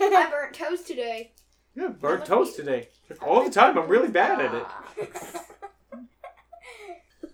I 0.00 0.30
burnt 0.30 0.54
toast 0.54 0.86
today. 0.86 1.32
Yeah, 1.74 1.88
burnt 1.88 2.26
toast 2.26 2.54
today. 2.54 2.90
All 3.20 3.42
the 3.42 3.50
time. 3.50 3.76
I'm 3.76 3.88
really 3.88 4.08
bad 4.08 4.40
at 4.40 4.54
it. 4.54 4.66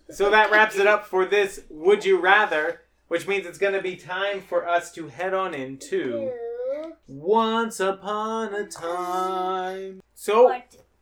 So 0.09 0.29
that 0.29 0.51
wraps 0.51 0.75
it 0.75 0.87
up 0.87 1.05
for 1.05 1.23
this 1.23 1.61
Would 1.69 2.03
You 2.03 2.19
Rather, 2.19 2.81
which 3.07 3.29
means 3.29 3.45
it's 3.45 3.57
going 3.57 3.71
to 3.71 3.81
be 3.81 3.95
time 3.95 4.41
for 4.41 4.67
us 4.67 4.91
to 4.95 5.07
head 5.07 5.33
on 5.33 5.53
into 5.53 6.33
Once 7.11 7.81
Upon 7.81 8.55
a 8.55 8.65
Time. 8.65 10.01
So 10.15 10.57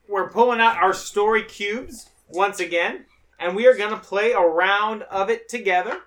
we're 0.08 0.32
pulling 0.32 0.60
out 0.60 0.78
our 0.78 0.92
story 0.92 1.44
cubes 1.44 2.10
once 2.30 2.60
again, 2.60 3.06
and 3.40 3.56
we 3.56 3.68
are 3.68 3.78
going 3.78 3.92
to 3.92 3.98
play 3.98 4.32
a 4.32 4.42
round 4.42 5.04
of 5.04 5.30
it 5.30 5.48
together. 5.48 6.00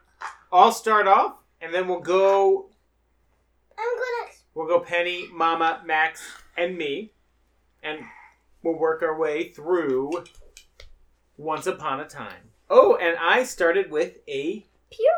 I'll 0.50 0.72
start 0.72 1.06
off, 1.06 1.36
and 1.60 1.72
then 1.72 1.86
we'll 1.86 2.00
go 2.00 2.70
I'm 3.78 3.94
gonna. 3.94 4.32
We'll 4.54 4.66
go 4.66 4.80
Penny, 4.80 5.28
Mama, 5.32 5.82
Max, 5.86 6.20
and 6.56 6.76
me. 6.76 7.12
And 7.80 8.00
we'll 8.64 8.78
work 8.78 9.02
our 9.02 9.16
way 9.16 9.50
through 9.50 10.24
Once 11.36 11.68
Upon 11.68 12.00
a 12.00 12.08
Time. 12.08 12.50
Oh, 12.68 12.96
and 12.96 13.16
I 13.20 13.44
started 13.44 13.88
with 13.88 14.18
a 14.28 14.66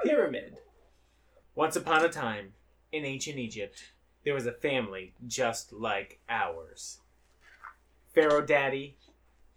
pyramid. 0.04 0.58
Once 1.54 1.74
upon 1.74 2.04
a 2.04 2.10
time, 2.10 2.52
in 2.92 3.04
ancient 3.04 3.38
Egypt, 3.38 3.93
there 4.24 4.34
was 4.34 4.46
a 4.46 4.52
family 4.52 5.14
just 5.26 5.72
like 5.72 6.18
ours 6.28 6.98
Pharaoh 8.14 8.46
Daddy, 8.46 8.96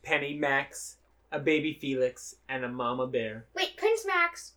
Penny 0.03 0.33
Max, 0.33 0.97
a 1.31 1.39
baby 1.39 1.77
Felix, 1.79 2.35
and 2.49 2.65
a 2.65 2.69
mama 2.69 3.05
bear. 3.05 3.45
Wait, 3.53 3.77
Prince 3.77 4.05
Max. 4.05 4.53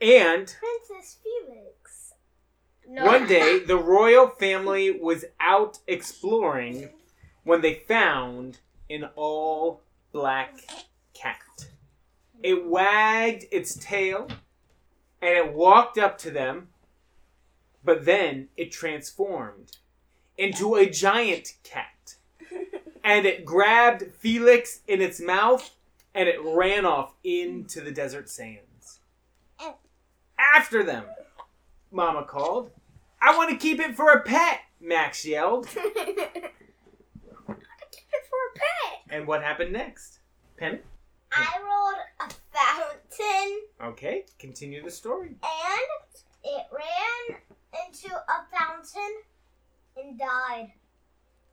And 0.00 0.54
Princess 0.58 1.16
Felix. 1.22 2.12
No. 2.86 3.06
One 3.06 3.26
day, 3.26 3.58
the 3.66 3.78
royal 3.78 4.28
family 4.28 4.90
was 4.90 5.24
out 5.40 5.78
exploring 5.86 6.90
when 7.44 7.62
they 7.62 7.82
found 7.88 8.58
an 8.90 9.08
all 9.16 9.80
black 10.12 10.54
cat. 11.14 11.68
It 12.42 12.66
wagged 12.66 13.46
its 13.50 13.76
tail 13.76 14.28
and 15.22 15.30
it 15.30 15.54
walked 15.54 15.96
up 15.96 16.18
to 16.18 16.30
them, 16.30 16.68
but 17.86 18.04
then 18.04 18.48
it 18.56 18.70
transformed 18.72 19.78
into 20.36 20.74
a 20.74 20.90
giant 20.90 21.54
cat. 21.62 22.16
And 23.02 23.24
it 23.24 23.44
grabbed 23.44 24.14
Felix 24.18 24.80
in 24.88 25.00
its 25.00 25.20
mouth 25.20 25.70
and 26.14 26.28
it 26.28 26.38
ran 26.42 26.84
off 26.84 27.14
into 27.22 27.80
the 27.80 27.92
desert 27.92 28.28
sands. 28.28 28.98
After 30.38 30.82
them, 30.82 31.04
Mama 31.92 32.24
called. 32.24 32.70
I 33.22 33.36
want 33.36 33.50
to 33.50 33.56
keep 33.56 33.78
it 33.80 33.94
for 33.96 34.10
a 34.10 34.20
pet, 34.22 34.60
Max 34.80 35.24
yelled. 35.24 35.66
I 35.76 35.84
keep 37.92 38.08
it 38.12 38.26
for 38.28 38.42
a 38.50 38.54
pet. 38.54 39.00
And 39.08 39.26
what 39.26 39.42
happened 39.42 39.72
next? 39.72 40.18
Penny? 40.56 40.80
I 41.32 41.58
rolled 41.62 41.94
a 42.20 42.34
fountain 42.52 43.60
Okay, 43.92 44.24
continue 44.38 44.82
the 44.82 44.90
story. 44.90 45.36
and 45.42 46.20
it 46.44 46.66
ran 46.72 47.38
into 47.86 48.14
a 48.14 48.56
fountain 48.56 49.12
and 49.96 50.18
died. 50.18 50.72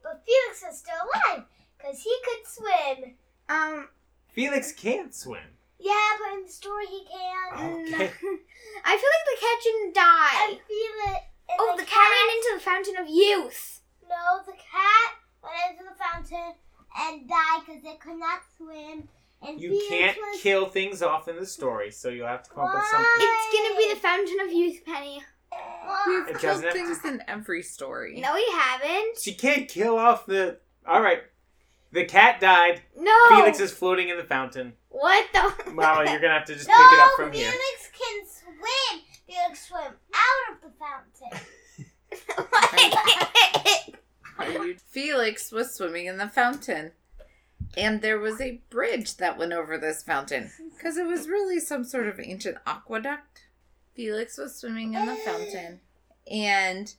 But 0.04 0.24
Felix 0.26 0.64
is 0.74 0.80
still 0.80 0.96
alive 0.96 1.46
because 1.78 2.00
he 2.02 2.16
could 2.26 2.46
swim. 2.48 3.14
Um, 3.50 3.88
Felix 4.34 4.72
can't 4.72 5.14
swim. 5.14 5.44
Yeah, 5.80 6.10
but 6.20 6.38
in 6.38 6.46
the 6.46 6.52
story 6.52 6.86
he 6.88 7.06
can. 7.12 7.54
Okay. 7.94 8.06
I 8.86 8.98
feel 8.98 9.12
like 9.14 9.28
the 9.28 9.40
cat 9.40 9.58
didn't 9.64 9.86
And 9.86 9.94
die. 9.94 10.60
Felix. 10.68 11.20
and 11.50 11.58
Oh, 11.60 11.76
the 11.78 11.84
cat 11.86 12.10
ran 12.10 12.38
into 12.38 12.52
the 12.56 12.62
fountain 12.62 12.98
of 12.98 13.08
youth. 13.10 13.82
No, 14.08 14.44
the 14.46 14.54
cat 14.54 15.14
went 15.42 15.72
into 15.80 15.84
the 15.90 15.98
fountain 16.02 16.54
and 17.00 17.28
died 17.28 17.62
because 17.66 17.84
it 17.84 18.00
could 18.00 18.18
not 18.20 18.42
swim. 18.58 19.08
And 19.46 19.60
You 19.60 19.72
Felix 19.72 19.90
can't 19.90 20.18
was 20.18 20.42
kill 20.42 20.68
things 20.68 21.02
off 21.02 21.28
in 21.28 21.36
the 21.36 21.46
story, 21.46 21.92
so 21.92 22.08
you'll 22.10 22.28
have 22.28 22.44
to 22.44 22.50
come 22.50 22.64
up 22.66 22.74
with 22.76 22.86
something. 22.86 23.12
It's 23.18 23.54
gonna 23.58 23.78
be 23.78 23.94
the 23.94 24.00
fountain 24.00 24.40
of 24.40 24.52
youth, 24.54 24.86
Penny. 24.86 25.22
We've 26.08 26.28
It 26.28 26.40
killed 26.40 26.42
doesn't 26.42 26.64
have 26.66 26.74
things 26.74 27.06
in 27.06 27.24
every 27.28 27.62
story. 27.62 28.20
No, 28.20 28.34
we 28.34 28.46
haven't. 28.54 29.20
She 29.22 29.34
can't 29.34 29.68
kill 29.68 29.98
off 29.98 30.26
the. 30.26 30.58
Alright. 30.88 31.24
The 31.92 32.06
cat 32.06 32.40
died. 32.40 32.82
No. 32.98 33.14
Felix 33.30 33.60
is 33.60 33.72
floating 33.72 34.10
in 34.10 34.18
the 34.18 34.24
fountain. 34.24 34.74
What 34.90 35.28
the? 35.32 35.72
Mama, 35.72 36.10
you're 36.10 36.20
gonna 36.20 36.34
have 36.34 36.46
to 36.46 36.56
just 36.56 36.68
no, 36.68 36.74
pick 36.76 36.94
it 36.94 37.00
up 37.00 37.12
from 37.16 37.32
Felix 37.32 37.52
here. 37.52 37.60
Felix 37.60 37.92
can 38.00 38.26
swim. 38.28 39.02
Felix 39.28 39.68
swim 39.68 39.94
out 40.14 40.54
of 40.54 40.62
the 40.62 40.72
fountain. 40.80 41.40
Are 44.40 44.74
Felix 44.88 45.52
was 45.52 45.76
swimming 45.76 46.08
in 46.08 46.18
the 46.18 46.28
fountain. 46.28 46.92
And 47.76 48.02
there 48.02 48.20
was 48.20 48.40
a 48.40 48.62
bridge 48.70 49.18
that 49.18 49.38
went 49.38 49.54
over 49.54 49.78
this 49.78 50.04
fountain. 50.04 50.52
Because 50.76 50.98
it 50.98 51.08
was 51.08 51.28
really 51.28 51.60
some 51.60 51.84
sort 51.84 52.08
of 52.08 52.20
ancient 52.20 52.58
aqueduct. 52.68 53.48
Felix 53.96 54.38
was 54.38 54.56
swimming 54.56 54.94
in 54.94 55.06
the 55.06 55.16
fountain. 55.16 55.80
And 56.30 56.94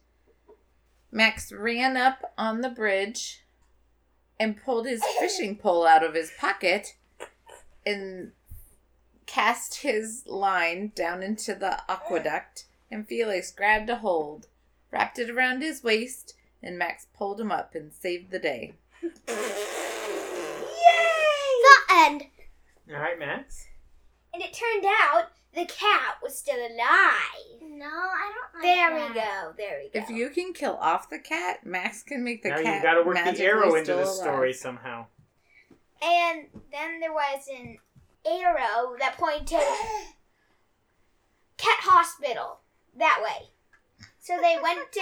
Max 1.10 1.52
ran 1.52 1.96
up 1.96 2.32
on 2.36 2.60
the 2.60 2.68
bridge 2.68 3.44
and 4.38 4.60
pulled 4.62 4.86
his 4.86 5.02
fishing 5.18 5.56
pole 5.56 5.86
out 5.86 6.04
of 6.04 6.14
his 6.14 6.32
pocket 6.38 6.96
and 7.86 8.32
cast 9.26 9.76
his 9.76 10.24
line 10.26 10.92
down 10.94 11.22
into 11.22 11.54
the 11.54 11.80
aqueduct. 11.90 12.66
And 12.90 13.06
Felix 13.06 13.50
grabbed 13.50 13.90
a 13.90 13.96
hold, 13.96 14.46
wrapped 14.90 15.18
it 15.18 15.30
around 15.30 15.62
his 15.62 15.82
waist, 15.82 16.34
and 16.62 16.78
Max 16.78 17.06
pulled 17.16 17.40
him 17.40 17.50
up 17.50 17.74
and 17.74 17.92
saved 17.92 18.30
the 18.30 18.38
day. 18.38 18.74
Yay! 19.02 19.12
The 21.62 21.76
end. 21.92 22.24
Alright, 22.90 23.18
Max. 23.18 23.66
And 24.32 24.42
it 24.42 24.52
turned 24.52 24.84
out 24.84 25.30
the 25.54 25.64
cat 25.66 26.16
was 26.22 26.36
still 26.38 26.56
alive. 26.56 27.60
No, 27.62 27.86
I 27.86 28.32
don't 28.34 28.54
like 28.54 28.62
There 28.62 28.90
that. 28.90 29.08
we 29.08 29.14
go. 29.14 29.52
There 29.56 29.80
we 29.82 29.90
go. 29.90 29.98
If 30.04 30.10
you 30.10 30.30
can 30.30 30.52
kill 30.52 30.76
off 30.80 31.08
the 31.10 31.18
cat, 31.18 31.64
Max 31.66 32.02
can 32.02 32.22
make 32.24 32.42
the 32.42 32.50
now 32.50 32.62
cat 32.62 32.76
you 32.76 32.82
gotta 32.82 33.02
work 33.02 33.16
the 33.16 33.44
arrow 33.44 33.74
into 33.74 33.84
still 33.84 33.96
the 33.98 34.04
alive. 34.04 34.14
story 34.14 34.52
somehow. 34.52 35.06
And 36.02 36.46
then 36.72 37.00
there 37.00 37.12
was 37.12 37.48
an 37.52 37.78
arrow 38.26 38.96
that 38.98 39.16
pointed 39.16 39.48
cat 41.56 41.78
hospital 41.80 42.60
that 42.96 43.20
way. 43.22 43.48
So 44.20 44.38
they 44.40 44.56
went 44.62 44.90
to 44.92 45.00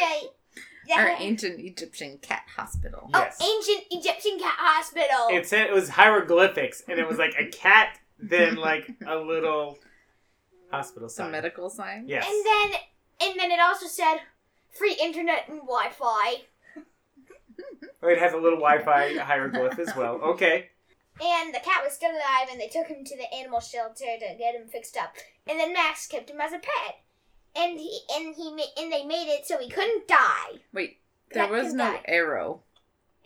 Our 0.96 1.14
ancient 1.18 1.60
Egyptian 1.60 2.18
cat 2.18 2.42
hospital. 2.56 3.08
oh, 3.14 3.24
ancient 3.40 3.84
Egyptian 3.90 4.38
cat 4.40 4.54
hospital. 4.58 5.28
It 5.30 5.46
said 5.46 5.68
it 5.68 5.72
was 5.72 5.88
hieroglyphics, 5.90 6.82
and 6.88 6.98
it 6.98 7.06
was 7.06 7.18
like 7.18 7.34
a 7.38 7.46
cat, 7.46 7.98
then 8.18 8.56
like 8.56 8.90
a 9.06 9.16
little 9.16 9.78
hospital 10.72 11.08
Some 11.08 11.26
sign. 11.26 11.32
medical 11.32 11.70
sign. 11.70 12.04
Yes. 12.08 12.26
And 12.28 12.46
then 12.46 12.80
and 13.30 13.38
then 13.40 13.50
it 13.50 13.60
also 13.60 13.86
said 13.86 14.18
free 14.70 14.96
internet 15.00 15.48
and 15.48 15.60
Wi-Fi. 15.60 16.42
Oh, 18.04 18.08
it 18.08 18.18
has 18.18 18.32
a 18.32 18.36
little 18.36 18.58
Wi-Fi 18.58 19.18
hieroglyph 19.18 19.78
as 19.78 19.94
well. 19.96 20.16
Okay. 20.22 20.68
And 21.22 21.54
the 21.54 21.60
cat 21.60 21.84
was 21.84 21.92
still 21.92 22.10
alive, 22.10 22.48
and 22.50 22.58
they 22.58 22.68
took 22.68 22.86
him 22.86 23.04
to 23.04 23.16
the 23.16 23.32
animal 23.34 23.60
shelter 23.60 24.06
to 24.18 24.34
get 24.38 24.54
him 24.54 24.66
fixed 24.66 24.96
up. 24.96 25.14
And 25.46 25.60
then 25.60 25.74
Max 25.74 26.06
kept 26.08 26.30
him 26.30 26.40
as 26.40 26.52
a 26.52 26.58
pet, 26.58 27.00
and 27.54 27.78
he 27.78 28.00
and 28.16 28.34
he 28.34 28.50
ma- 28.54 28.62
and 28.82 28.90
they 28.90 29.04
made 29.04 29.28
it 29.32 29.46
so 29.46 29.58
he 29.58 29.68
couldn't 29.68 30.08
die. 30.08 30.60
Wait, 30.72 31.00
there 31.30 31.44
Cat 31.44 31.52
was 31.52 31.74
no 31.74 31.84
die. 31.92 32.00
arrow. 32.06 32.62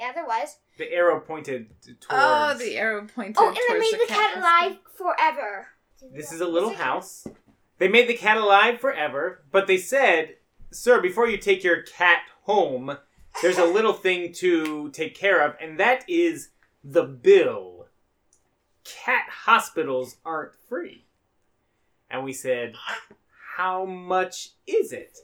Yeah, 0.00 0.12
there 0.12 0.26
was. 0.26 0.56
The 0.78 0.92
arrow 0.92 1.20
pointed 1.20 1.68
t- 1.80 1.92
towards. 1.94 2.04
Oh, 2.10 2.54
the 2.58 2.76
arrow 2.76 3.06
pointed 3.06 3.36
Oh, 3.38 3.48
and 3.48 3.56
they 3.56 3.78
made 3.78 3.92
the, 3.92 4.06
cat, 4.08 4.34
hospital. 4.34 4.42
alive 4.42 4.78
forever. 4.98 5.68
This 6.02 6.32
is 6.32 6.40
a 6.40 6.48
little 6.48 6.74
house. 6.74 7.26
They 7.78 7.88
made 7.88 8.08
the 8.08 8.14
cat 8.14 8.36
alive 8.36 8.80
forever, 8.80 9.42
but 9.50 9.66
they 9.66 9.78
said, 9.78 10.36
"Sir, 10.70 11.00
before 11.00 11.28
you 11.28 11.36
take 11.36 11.62
your 11.64 11.82
cat 11.82 12.22
home, 12.42 12.98
there's 13.42 13.58
a 13.58 13.64
little 13.64 13.92
thing 13.92 14.32
to 14.34 14.90
take 14.90 15.14
care 15.14 15.40
of, 15.40 15.56
and 15.60 15.78
that 15.78 16.04
is 16.08 16.50
the 16.82 17.04
bill. 17.04 17.88
Cat 18.84 19.28
hospitals 19.28 20.16
aren't 20.24 20.54
free." 20.68 21.04
And 22.10 22.24
we 22.24 22.32
said, 22.32 22.74
"How 23.56 23.84
much 23.84 24.50
is 24.66 24.92
it?" 24.92 25.18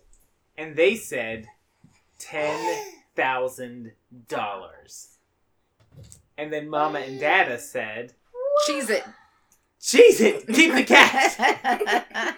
And 0.56 0.76
they 0.76 0.94
said, 0.96 1.48
ten 2.22 2.84
thousand 3.16 3.92
dollars. 4.28 5.18
And 6.38 6.52
then 6.52 6.68
Mama 6.68 7.00
and 7.00 7.20
Dada 7.20 7.58
said, 7.58 8.14
Cheese 8.66 8.90
it. 8.90 9.04
Cheese 9.82 10.20
it! 10.20 10.46
Keep 10.46 10.74
the 10.76 10.84
cat! 10.84 12.36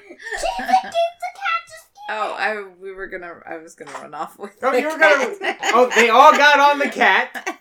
oh, 2.09 2.33
I 2.39 2.65
we 2.81 2.93
were 2.93 3.07
gonna. 3.07 3.41
I 3.47 3.59
was 3.59 3.75
gonna 3.75 3.93
run 3.93 4.15
off 4.15 4.39
with. 4.39 4.57
Oh, 4.63 4.73
the 4.73 4.81
you 4.81 4.89
were 4.89 4.99
gonna- 4.99 5.35
Oh, 5.75 5.91
they 5.95 6.09
all 6.09 6.33
got 6.33 6.59
on 6.59 6.79
the 6.79 6.89
cat 6.89 7.59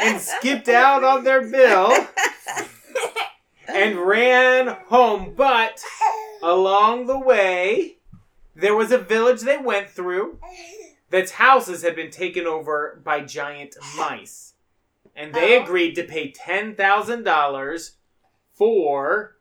and 0.00 0.20
skipped 0.20 0.68
out 0.68 1.02
on 1.02 1.24
their 1.24 1.40
bill 1.50 1.92
and 3.68 3.98
ran 4.00 4.68
home. 4.88 5.32
But 5.34 5.82
along 6.42 7.06
the 7.06 7.18
way, 7.18 7.96
there 8.54 8.74
was 8.74 8.92
a 8.92 8.98
village 8.98 9.40
they 9.40 9.56
went 9.58 9.88
through 9.88 10.38
that's 11.08 11.32
houses 11.32 11.82
had 11.82 11.96
been 11.96 12.10
taken 12.10 12.46
over 12.46 13.00
by 13.02 13.20
giant 13.20 13.76
mice. 13.96 14.52
And 15.16 15.34
they 15.34 15.58
Oh. 15.58 15.62
agreed 15.62 15.94
to 15.96 16.04
pay 16.04 16.32
$10,000 16.32 17.92
for 18.62 19.36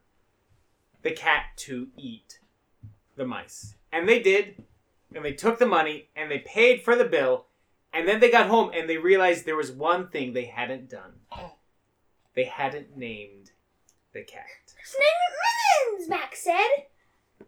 the 1.03 1.11
cat 1.11 1.43
to 1.55 1.89
eat 1.95 2.39
the 3.15 3.25
mice. 3.25 3.75
And 3.91 4.09
they 4.09 4.19
did. 4.19 4.63
And 5.13 5.23
they 5.23 5.33
took 5.33 5.59
the 5.59 5.67
money 5.67 6.07
and 6.15 6.31
they 6.31 6.39
paid 6.39 6.81
for 6.81 6.95
the 6.95 7.05
bill. 7.05 7.45
And 7.93 8.07
then 8.07 8.19
they 8.19 8.31
got 8.31 8.47
home 8.47 8.71
and 8.73 8.89
they 8.89 8.97
realized 8.97 9.45
there 9.45 9.55
was 9.55 9.71
one 9.71 10.07
thing 10.07 10.33
they 10.33 10.45
hadn't 10.45 10.89
done. 10.89 11.11
They 12.33 12.45
hadn't 12.45 12.97
named 12.97 13.51
the 14.11 14.23
cat. 14.23 14.45
His 14.81 14.95
name 14.97 15.19
is 15.29 15.99
Mittens, 15.99 16.09
Max 16.09 16.43
said. 16.43 17.45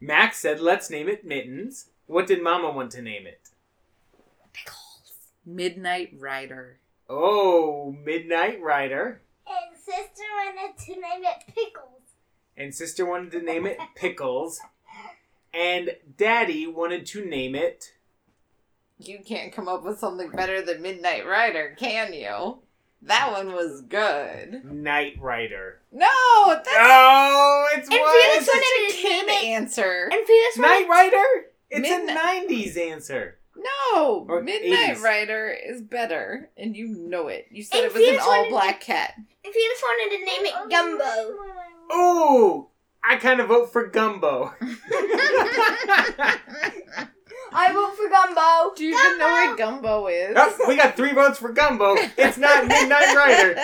Max 0.00 0.38
said, 0.38 0.60
let's 0.60 0.90
name 0.90 1.08
it 1.08 1.24
Mittens. 1.24 1.86
What 2.06 2.26
did 2.26 2.42
Mama 2.42 2.70
want 2.70 2.90
to 2.90 3.00
name 3.00 3.26
it? 3.26 3.48
Pickles. 4.52 5.30
Midnight 5.46 6.12
Rider. 6.18 6.80
Oh, 7.08 7.96
Midnight 8.04 8.60
Rider. 8.60 9.22
And 9.86 9.94
sister 9.94 10.22
wanted 10.34 10.78
to 10.78 10.92
name 10.92 11.24
it 11.24 11.54
Pickles. 11.54 12.00
And 12.56 12.74
sister 12.74 13.04
wanted 13.06 13.32
to 13.32 13.42
name 13.42 13.66
it 13.66 13.78
Pickles. 13.96 14.60
And 15.52 15.96
daddy 16.16 16.66
wanted 16.66 17.06
to 17.06 17.24
name 17.24 17.54
it. 17.54 17.92
You 18.98 19.18
can't 19.24 19.52
come 19.52 19.68
up 19.68 19.84
with 19.84 19.98
something 19.98 20.30
better 20.30 20.62
than 20.62 20.82
Midnight 20.82 21.26
Rider, 21.26 21.74
can 21.78 22.12
you? 22.12 22.58
That 23.02 23.32
one 23.32 23.52
was 23.52 23.82
good. 23.82 24.64
Night 24.64 25.16
Rider. 25.20 25.80
No, 25.92 26.08
that's 26.46 26.66
Oh, 26.70 27.66
it's 27.76 27.88
And 27.88 28.00
what? 28.00 28.22
Felix 28.22 28.48
It's 28.48 28.48
wanted 28.48 28.64
a 28.64 28.90
to 28.90 29.02
kid 29.02 29.28
it. 29.28 29.44
answer. 29.48 30.08
And 30.10 30.26
Felix 30.26 30.56
Night 30.56 30.86
Rider? 30.88 31.46
It's 31.70 31.80
Midnight- 31.80 32.16
a 32.16 32.54
90s 32.54 32.76
answer. 32.78 33.38
No, 33.56 34.26
Or 34.28 34.42
Midnight 34.42 34.96
80s. 34.96 35.02
Rider 35.02 35.48
is 35.50 35.80
better, 35.82 36.50
and 36.56 36.76
you 36.76 36.88
know 36.88 37.28
it. 37.28 37.46
You 37.50 37.62
said 37.62 37.78
And 37.78 37.86
it 37.86 37.92
was 37.94 38.02
an 38.02 38.08
Felix 38.08 38.26
wanted 38.26 38.38
all 38.38 38.44
to- 38.44 38.50
black 38.50 38.80
cat. 38.80 39.14
you 39.44 39.52
Felix 39.52 39.82
wanted 39.82 40.10
to 40.16 40.24
name 40.24 40.46
it 40.46 40.54
Gumbo. 40.70 41.94
Ooh, 41.94 42.68
I 43.02 43.16
kind 43.16 43.40
of 43.40 43.48
vote 43.48 43.72
for 43.72 43.86
Gumbo. 43.86 44.52
I 47.56 47.72
vote 47.72 47.96
for 47.96 48.08
Gumbo. 48.08 48.74
Do 48.74 48.84
you 48.84 48.98
even 48.98 49.18
know 49.18 49.26
what 49.28 49.56
gumbo 49.58 50.06
is? 50.08 50.34
Oh, 50.36 50.64
we 50.66 50.76
got 50.76 50.96
three 50.96 51.12
votes 51.12 51.38
for 51.38 51.52
Gumbo. 51.52 51.94
It's 52.16 52.36
not 52.36 52.66
Midnight 52.66 53.14
Rider. 53.14 53.60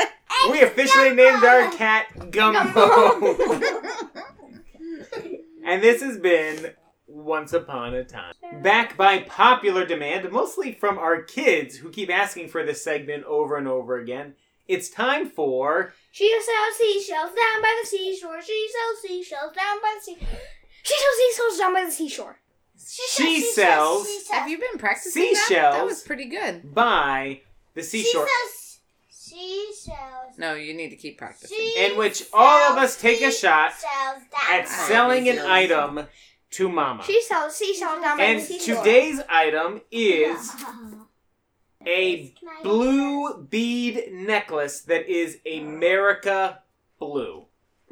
We 0.50 0.62
officially 0.62 1.10
named 1.14 1.42
our 1.42 1.70
cat 1.72 2.30
Gumbo. 2.30 3.34
and 5.66 5.82
this 5.82 6.02
has 6.02 6.18
been 6.18 6.72
Once 7.12 7.52
Upon 7.52 7.94
a 7.94 8.04
Time. 8.04 8.32
Back 8.62 8.96
by 8.96 9.20
popular 9.20 9.84
demand, 9.84 10.30
mostly 10.30 10.72
from 10.72 10.98
our 10.98 11.22
kids 11.22 11.76
who 11.76 11.90
keep 11.90 12.10
asking 12.10 12.48
for 12.48 12.64
this 12.64 12.82
segment 12.82 13.24
over 13.24 13.56
and 13.56 13.66
over 13.68 13.98
again. 13.98 14.34
It's 14.68 14.88
time 14.88 15.28
for 15.28 15.92
She 16.12 16.28
sells 16.30 16.76
seashells 16.78 17.30
down 17.30 17.62
by 17.62 17.76
the 17.82 17.86
seashore. 17.88 18.40
She 18.42 18.68
sells 18.72 19.02
seashells 19.02 19.52
down 19.54 19.80
by 19.82 19.96
the 19.98 20.04
sea. 20.04 20.16
She 20.82 20.94
sells 20.96 21.16
seashells 21.36 21.58
down 21.58 21.74
by 21.74 21.84
the 21.84 21.90
seashore. 21.92 22.38
She 22.76 23.40
sells 23.42 24.28
Have 24.30 24.48
you 24.48 24.58
been 24.58 24.78
practicing 24.78 25.22
that? 25.22 25.30
That 25.32 25.46
Seashells. 25.48 25.88
was 25.90 26.02
pretty 26.02 26.26
good. 26.26 26.72
by 26.74 27.40
the 27.74 27.82
She 27.82 28.02
seashore, 28.04 28.26
sells 28.26 28.78
seashells. 29.08 30.38
No, 30.38 30.54
you 30.54 30.74
need 30.74 30.90
to 30.90 30.96
keep 30.96 31.18
practicing. 31.18 31.56
She 31.56 31.74
in 31.84 31.98
which 31.98 32.24
all 32.32 32.72
of 32.72 32.78
us 32.78 33.00
take 33.00 33.20
a 33.22 33.30
shot 33.30 33.72
at 34.50 34.68
selling 34.68 35.28
an 35.28 35.36
Seashells. 35.36 35.50
item 35.50 36.06
to 36.52 36.68
Mama. 36.68 37.02
She 37.04 37.22
sells 37.22 37.56
seashells 37.56 38.00
down 38.02 38.18
by 38.18 38.24
And 38.24 38.40
the 38.40 38.44
seashore. 38.44 38.82
today's 38.82 39.20
item 39.28 39.80
is 39.90 40.52
a 41.86 42.34
blue 42.62 43.46
bead 43.48 44.12
necklace 44.12 44.80
that 44.82 45.08
is 45.08 45.38
America 45.50 46.60
blue. 46.98 47.44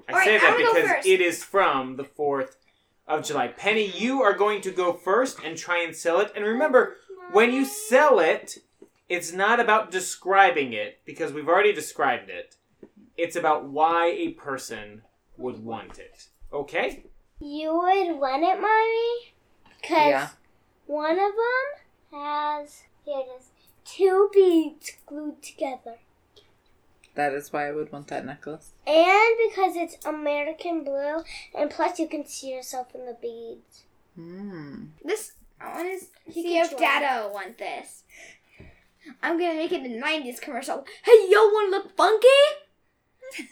I 0.09 0.25
say 0.25 0.35
I'm 0.37 0.41
that 0.41 0.51
gonna 0.53 0.65
go 0.65 0.75
because 0.75 0.91
first. 0.91 1.07
it 1.07 1.21
is 1.21 1.45
from 1.45 1.97
the 1.97 2.05
4th 2.05 2.57
of 3.07 3.25
July. 3.25 3.49
Penny, 3.49 3.87
you 3.87 4.23
are 4.23 4.35
going 4.35 4.61
to 4.63 4.71
go 4.71 4.93
first 4.93 5.39
and 5.45 5.57
try 5.57 5.83
and 5.83 5.95
sell 5.95 6.21
it. 6.21 6.33
And 6.35 6.45
remember, 6.45 6.97
when 7.33 7.53
you 7.53 7.65
sell 7.65 8.19
it, 8.19 8.59
it's 9.09 9.33
not 9.33 9.61
about 9.61 9.91
describing 9.91 10.73
it 10.73 11.01
because 11.05 11.33
we've 11.33 11.49
already 11.49 11.73
described 11.73 12.29
it. 12.29 12.57
It's 13.17 13.37
about 13.37 13.65
why 13.65 14.07
a 14.09 14.31
person 14.31 15.03
would 15.37 15.65
want 15.65 15.99
it. 15.99 16.29
Okay? 16.53 17.05
You 17.41 17.73
would 17.75 18.19
want 18.19 18.43
it, 18.43 18.61
mommy? 18.61 19.35
Because 19.81 20.11
Yeah. 20.11 20.29
one 20.87 21.19
of 21.19 21.33
them 21.35 22.21
has 22.21 22.83
here 23.05 23.21
it 23.21 23.29
is 23.41 23.51
two 23.85 24.31
beads 24.33 24.93
glued 25.07 25.43
together, 25.43 25.99
That 27.15 27.33
is 27.33 27.53
why 27.53 27.67
I 27.69 27.73
would 27.73 27.91
want 27.91 28.09
that 28.09 28.25
necklace. 28.25 28.73
and 28.87 29.37
because 29.49 29.75
it's 29.77 30.05
American 30.07 30.85
blue, 30.85 31.25
and 31.55 31.71
plus 31.71 31.99
you 31.99 32.07
can 32.09 32.25
see 32.27 32.51
yourself 32.53 32.95
in 32.95 33.07
the 33.07 33.15
beads. 33.15 33.85
Hmm. 34.15 34.87
This 35.05 35.33
I 35.61 35.75
want 35.83 36.01
to 36.01 36.33
see 36.33 36.59
if 36.59 36.71
try. 36.71 36.79
Dada 37.01 37.29
want 37.33 37.59
this. 37.59 38.05
I'm 39.23 39.39
gonna 39.39 39.55
make 39.55 39.73
it 39.73 39.83
a 39.85 39.89
'90s 39.89 40.39
commercial. 40.41 40.85
Hey, 41.05 41.27
yo, 41.29 41.49
wanna 41.49 41.71
look 41.71 41.97
funky? 41.97 42.29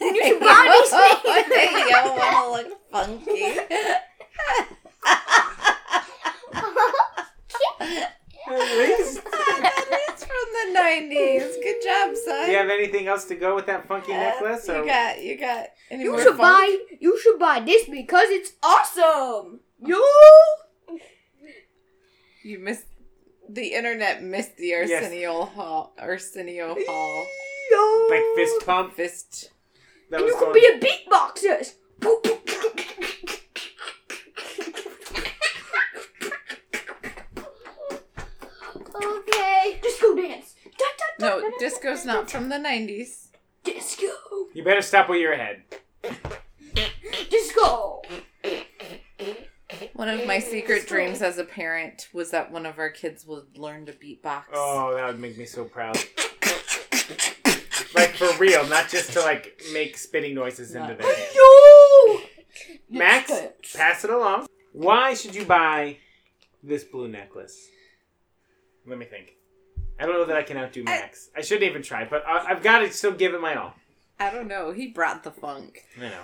You 0.00 0.22
should 0.26 0.40
buy 0.40 0.80
these 0.80 0.90
things. 0.90 1.46
hey, 1.54 1.90
yo, 1.90 1.98
wanna 2.16 2.68
look 2.68 2.68
funky? 2.90 3.42
At 8.48 8.58
least. 8.78 9.24
that 9.24 10.14
is 10.14 10.24
from 10.24 10.46
the 10.52 10.72
nineties. 10.72 11.56
Good 11.62 11.82
job, 11.82 12.14
son. 12.16 12.46
Do 12.46 12.52
you 12.52 12.58
have 12.58 12.70
anything 12.70 13.08
else 13.08 13.24
to 13.26 13.34
go 13.34 13.54
with 13.56 13.66
that 13.66 13.86
funky 13.88 14.12
Uh, 14.12 14.16
necklace? 14.18 14.68
Or 14.68 14.78
You 14.80 14.86
got, 14.86 15.22
you 15.22 15.36
got. 15.38 15.66
Any 15.90 16.04
You 16.04 16.12
more 16.12 16.20
should 16.22 16.36
funk? 16.36 16.40
buy. 16.40 16.76
You 17.00 17.18
should 17.20 17.38
buy 17.38 17.60
this 17.60 17.88
because 17.88 18.28
it's 18.30 18.52
awesome. 18.62 19.60
Yo. 19.84 19.98
You 22.44 22.58
missed. 22.60 22.84
The 23.48 23.74
internet 23.74 24.22
missed 24.22 24.56
the 24.56 24.66
Yes. 24.68 24.90
Arsenio 25.04 25.44
Hall. 25.44 25.92
Arsenio 25.98 26.76
Hall. 26.78 27.26
Yo. 27.70 28.06
like 28.10 28.22
fist 28.36 28.64
pump? 28.66 28.94
Fist. 28.94 29.50
That 30.10 30.20
and 30.20 30.28
you 30.28 30.34
can 30.34 30.52
going. 30.52 30.54
be 30.54 30.66
a 30.66 30.78
beatboxer. 30.78 31.72
Okay. 38.94 39.78
Disco 39.82 40.14
dance. 40.14 40.54
Da, 40.64 40.84
da, 40.98 41.04
da, 41.18 41.26
No, 41.36 41.40
da, 41.42 41.48
da, 41.50 41.56
disco's 41.58 42.04
da, 42.04 42.12
not 42.12 42.26
da, 42.28 42.38
from 42.38 42.48
the 42.48 42.58
nineties. 42.58 43.30
Disco. 43.64 44.06
You 44.54 44.64
better 44.64 44.82
stop 44.82 45.08
with 45.08 45.20
your 45.20 45.36
head. 45.36 45.62
Disco. 47.30 48.02
One 49.94 50.08
of 50.08 50.26
my 50.26 50.38
secret 50.38 50.86
dreams 50.86 51.22
as 51.22 51.38
a 51.38 51.44
parent 51.44 52.08
was 52.12 52.30
that 52.30 52.50
one 52.52 52.66
of 52.66 52.78
our 52.78 52.90
kids 52.90 53.26
would 53.26 53.58
learn 53.58 53.86
to 53.86 53.92
beatbox. 53.92 54.44
Oh, 54.52 54.94
that 54.94 55.06
would 55.06 55.20
make 55.20 55.36
me 55.36 55.46
so 55.46 55.64
proud. 55.64 55.98
Like 57.96 58.14
for 58.14 58.28
real, 58.38 58.66
not 58.68 58.88
just 58.88 59.12
to 59.14 59.20
like 59.20 59.60
make 59.72 59.96
spitting 59.96 60.34
noises 60.34 60.74
into 60.74 60.88
No. 60.88 60.94
their 60.96 61.14
hand. 61.16 61.28
Yo. 61.34 62.20
Max, 62.90 63.32
pass 63.74 64.04
it 64.04 64.10
along. 64.10 64.46
Why 64.72 65.14
should 65.14 65.34
you 65.34 65.44
buy 65.44 65.96
this 66.62 66.84
blue 66.84 67.08
necklace? 67.08 67.68
Let 68.86 68.98
me 68.98 69.06
think. 69.06 69.32
I 69.98 70.04
don't 70.04 70.14
know 70.14 70.26
that 70.26 70.36
I 70.36 70.42
can 70.42 70.56
outdo 70.58 70.84
Max. 70.84 71.30
I 71.36 71.40
shouldn't 71.40 71.68
even 71.68 71.82
try, 71.82 72.04
but 72.04 72.22
I, 72.26 72.50
I've 72.50 72.62
got 72.62 72.80
to 72.80 72.92
still 72.92 73.12
give 73.12 73.34
it 73.34 73.40
my 73.40 73.54
all. 73.54 73.74
I 74.20 74.30
don't 74.30 74.46
know. 74.48 74.72
He 74.72 74.88
brought 74.88 75.24
the 75.24 75.30
funk. 75.30 75.84
I 75.98 76.02
know. 76.02 76.22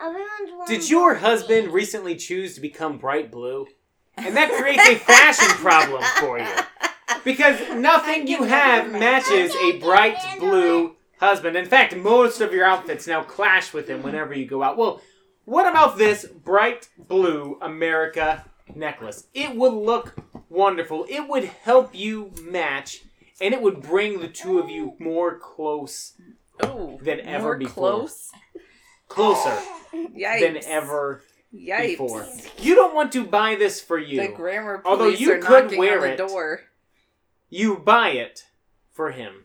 Everyone's 0.00 0.68
Did 0.68 0.90
your 0.90 1.14
husband 1.14 1.72
recently 1.72 2.16
choose 2.16 2.54
to 2.56 2.60
become 2.60 2.98
bright 2.98 3.30
blue? 3.30 3.66
And 4.16 4.36
that 4.36 4.50
creates 4.52 4.86
a 4.88 4.96
fashion 4.96 5.48
problem 5.56 6.02
for 6.20 6.38
you. 6.38 6.46
Because 7.22 7.58
nothing 7.74 8.26
you 8.26 8.42
have 8.44 8.90
matches 8.90 9.54
a 9.56 9.78
bright 9.78 10.16
blue 10.38 10.94
husband. 11.24 11.56
In 11.56 11.66
fact, 11.66 11.96
most 11.96 12.40
of 12.40 12.52
your 12.52 12.64
outfits 12.64 13.06
now 13.06 13.22
clash 13.22 13.72
with 13.72 13.88
him 13.88 14.02
whenever 14.02 14.34
you 14.34 14.46
go 14.46 14.62
out. 14.62 14.76
Well, 14.76 15.00
what 15.44 15.68
about 15.68 15.98
this 15.98 16.24
bright 16.26 16.88
blue 16.98 17.58
America 17.60 18.44
necklace? 18.74 19.26
It 19.34 19.54
would 19.56 19.72
look 19.72 20.16
wonderful. 20.48 21.06
It 21.08 21.28
would 21.28 21.44
help 21.44 21.94
you 21.94 22.32
match, 22.42 23.02
and 23.40 23.52
it 23.52 23.60
would 23.60 23.82
bring 23.82 24.20
the 24.20 24.28
two 24.28 24.58
of 24.58 24.68
you 24.70 24.94
more 24.98 25.38
close, 25.38 26.12
Oh, 26.60 26.98
Than 27.02 27.20
ever 27.20 27.42
more 27.44 27.56
before. 27.58 27.90
close. 27.90 28.30
closer 29.08 29.58
Yikes! 29.92 30.40
than 30.40 30.64
ever 30.64 31.22
Yikes! 31.54 31.98
before. 31.98 32.26
You 32.58 32.74
don't 32.76 32.94
want 32.94 33.12
to 33.12 33.24
buy 33.26 33.56
this 33.56 33.80
for 33.80 33.98
you. 33.98 34.20
The 34.20 34.28
grammar 34.28 34.78
police 34.78 34.86
Although 34.90 35.08
you 35.08 35.32
are 35.32 35.38
could 35.38 35.64
knocking 35.64 35.78
wear 35.78 35.96
on 35.96 36.02
the 36.02 36.12
it. 36.12 36.16
door. 36.16 36.60
You 37.50 37.76
buy 37.76 38.10
it 38.10 38.46
for 38.92 39.10
him, 39.10 39.43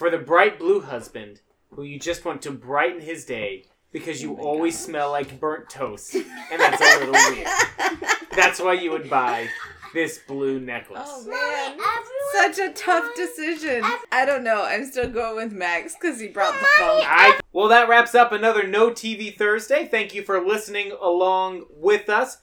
for 0.00 0.08
the 0.08 0.16
bright 0.16 0.58
blue 0.58 0.80
husband 0.80 1.42
who 1.72 1.82
you 1.82 1.98
just 1.98 2.24
want 2.24 2.40
to 2.40 2.50
brighten 2.50 3.02
his 3.02 3.26
day 3.26 3.66
because 3.92 4.20
oh 4.20 4.22
you 4.22 4.36
Oh 4.40 4.44
always 4.44 4.74
God. 4.78 4.84
smell 4.86 5.10
like 5.10 5.38
burnt 5.38 5.68
toast, 5.68 6.14
and 6.14 6.58
that's 6.58 6.80
a 6.80 7.04
little 7.04 7.34
weird. 7.34 7.46
That's 8.34 8.60
why 8.60 8.74
you 8.74 8.92
would 8.92 9.10
buy 9.10 9.48
this 9.92 10.20
blue 10.26 10.58
necklace. 10.58 11.02
Oh 11.04 11.26
man. 11.26 11.72
everyone. 11.72 12.54
Such 12.54 12.58
a 12.60 12.72
tough 12.72 13.14
decision. 13.14 13.82
I 14.10 14.24
don't 14.24 14.42
know. 14.42 14.64
I'm 14.64 14.86
still 14.86 15.10
going 15.10 15.36
with 15.36 15.52
Max 15.52 15.96
because 16.00 16.18
he 16.18 16.28
brought 16.28 16.54
the 16.54 16.66
phone. 16.78 17.02
I, 17.04 17.38
well, 17.52 17.68
that 17.68 17.88
wraps 17.88 18.14
up 18.14 18.32
another 18.32 18.66
No 18.66 18.90
TV 18.90 19.36
Thursday. 19.36 19.86
Thank 19.86 20.14
you 20.14 20.22
for 20.22 20.40
listening 20.40 20.92
along 20.98 21.66
with 21.70 22.08
us. 22.08 22.38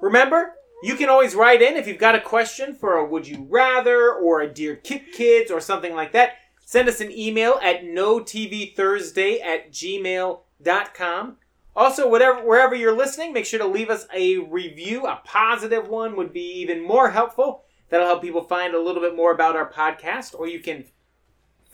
Remember, 0.00 0.54
you 0.82 0.94
can 0.94 1.10
always 1.10 1.34
write 1.34 1.60
in 1.60 1.76
if 1.76 1.86
you've 1.86 1.98
got 1.98 2.14
a 2.14 2.20
question 2.20 2.74
for 2.74 2.94
a 2.94 3.04
Would 3.04 3.26
You 3.26 3.46
Rather 3.50 4.14
or 4.14 4.40
a 4.40 4.48
Dear 4.48 4.76
Kit 4.76 5.12
Kids 5.12 5.50
or 5.50 5.60
something 5.60 5.94
like 5.94 6.12
that. 6.12 6.36
Send 6.72 6.88
us 6.88 7.02
an 7.02 7.10
email 7.12 7.58
at 7.62 7.82
notvthursday 7.84 9.42
at 9.44 9.70
gmail.com. 9.72 11.36
Also, 11.76 12.08
whatever 12.08 12.40
wherever 12.46 12.74
you're 12.74 12.96
listening, 12.96 13.34
make 13.34 13.44
sure 13.44 13.58
to 13.58 13.66
leave 13.66 13.90
us 13.90 14.06
a 14.14 14.38
review. 14.38 15.04
A 15.06 15.20
positive 15.22 15.86
one 15.86 16.16
would 16.16 16.32
be 16.32 16.40
even 16.62 16.80
more 16.82 17.10
helpful. 17.10 17.64
That'll 17.90 18.06
help 18.06 18.22
people 18.22 18.42
find 18.44 18.74
a 18.74 18.80
little 18.80 19.02
bit 19.02 19.14
more 19.14 19.32
about 19.34 19.54
our 19.54 19.70
podcast. 19.70 20.34
Or 20.34 20.46
you 20.48 20.60
can 20.60 20.86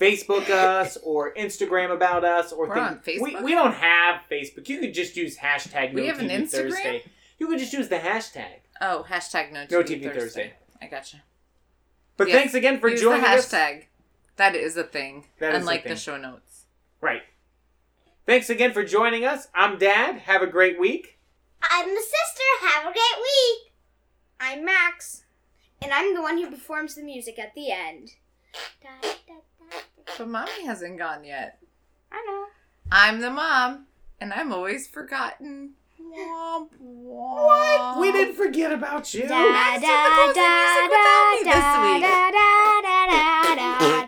Facebook 0.00 0.50
us 0.50 0.96
or 1.04 1.32
Instagram 1.34 1.92
about 1.94 2.24
us 2.24 2.50
or 2.50 2.66
We're 2.66 2.74
things. 2.74 2.88
on 2.88 2.98
Facebook? 2.98 3.22
We, 3.22 3.44
we 3.44 3.52
don't 3.52 3.74
have 3.74 4.22
Facebook. 4.28 4.68
You 4.68 4.80
could 4.80 4.94
just 4.94 5.16
use 5.16 5.36
hashtag 5.38 5.94
We 5.94 6.00
No 6.00 6.06
have 6.08 6.18
an 6.18 6.28
TV 6.28 6.42
Instagram? 6.42 6.50
Thursday. 6.72 7.04
You 7.38 7.46
could 7.46 7.60
just 7.60 7.72
use 7.72 7.86
the 7.86 7.98
hashtag 7.98 8.46
Oh, 8.80 9.06
hashtag 9.08 9.52
no 9.52 9.60
TV, 9.60 9.70
No 9.70 9.82
TV 9.84 10.02
Thursday. 10.02 10.10
Thursday. 10.18 10.52
I 10.82 10.86
gotcha. 10.88 11.22
But 12.16 12.26
Yes. 12.26 12.36
thanks 12.36 12.54
again 12.54 12.80
for 12.80 12.88
Use 12.88 13.00
joining 13.00 13.22
the 13.22 13.28
us. 13.28 13.48
hashtag. 13.52 13.84
That 14.38 14.54
is 14.54 14.76
a 14.76 14.84
thing. 14.84 15.24
That 15.40 15.50
is 15.50 15.56
a 15.56 15.58
unlike 15.60 15.82
thing. 15.82 15.92
the 15.92 15.98
show 15.98 16.16
notes. 16.16 16.64
Right. 17.00 17.22
Thanks 18.24 18.48
again 18.48 18.72
for 18.72 18.84
joining 18.84 19.24
us. 19.24 19.48
I'm 19.54 19.78
Dad. 19.78 20.18
Have 20.20 20.42
a 20.42 20.46
great 20.46 20.78
week. 20.78 21.18
I'm 21.60 21.88
the 21.88 22.00
sister. 22.00 22.66
Have 22.68 22.84
a 22.84 22.92
great 22.92 23.20
week. 23.20 23.72
I'm 24.40 24.64
Max, 24.64 25.24
and 25.82 25.92
I'm 25.92 26.14
the 26.14 26.22
one 26.22 26.38
who 26.38 26.48
performs 26.50 26.94
the 26.94 27.02
music 27.02 27.36
at 27.38 27.54
the 27.56 27.72
end. 27.72 28.12
Da, 28.80 28.90
da, 29.02 29.08
da. 29.26 29.34
But 30.16 30.28
mommy 30.28 30.64
hasn't 30.64 30.98
gone 30.98 31.24
yet. 31.24 31.58
I 32.12 32.24
know. 32.24 32.46
I'm 32.92 33.20
the 33.20 33.30
mom, 33.30 33.86
and 34.20 34.32
I'm 34.32 34.52
always 34.52 34.86
forgotten. 34.86 35.70
Womp 36.00 36.68
womp. 36.80 38.00
We 38.00 38.12
didn't 38.12 38.36
forget 38.36 38.72
about 38.72 39.12
you. 39.14 39.22
Da 39.22 39.28
da 39.28 39.50
Max 39.50 39.80
did 39.80 39.88
the 39.88 40.10
closing 40.14 40.42
music 40.42 40.84
without 40.88 41.32
me 41.32 41.42
this 41.44 41.68
week. 41.82 42.02
da 42.02 42.30
da 42.30 42.46
da 42.70 42.80
da 42.82 43.06
da 43.06 43.08
da 43.08 43.54
da 43.54 43.54
da 43.54 43.86
da 43.88 44.06
da 44.06 44.07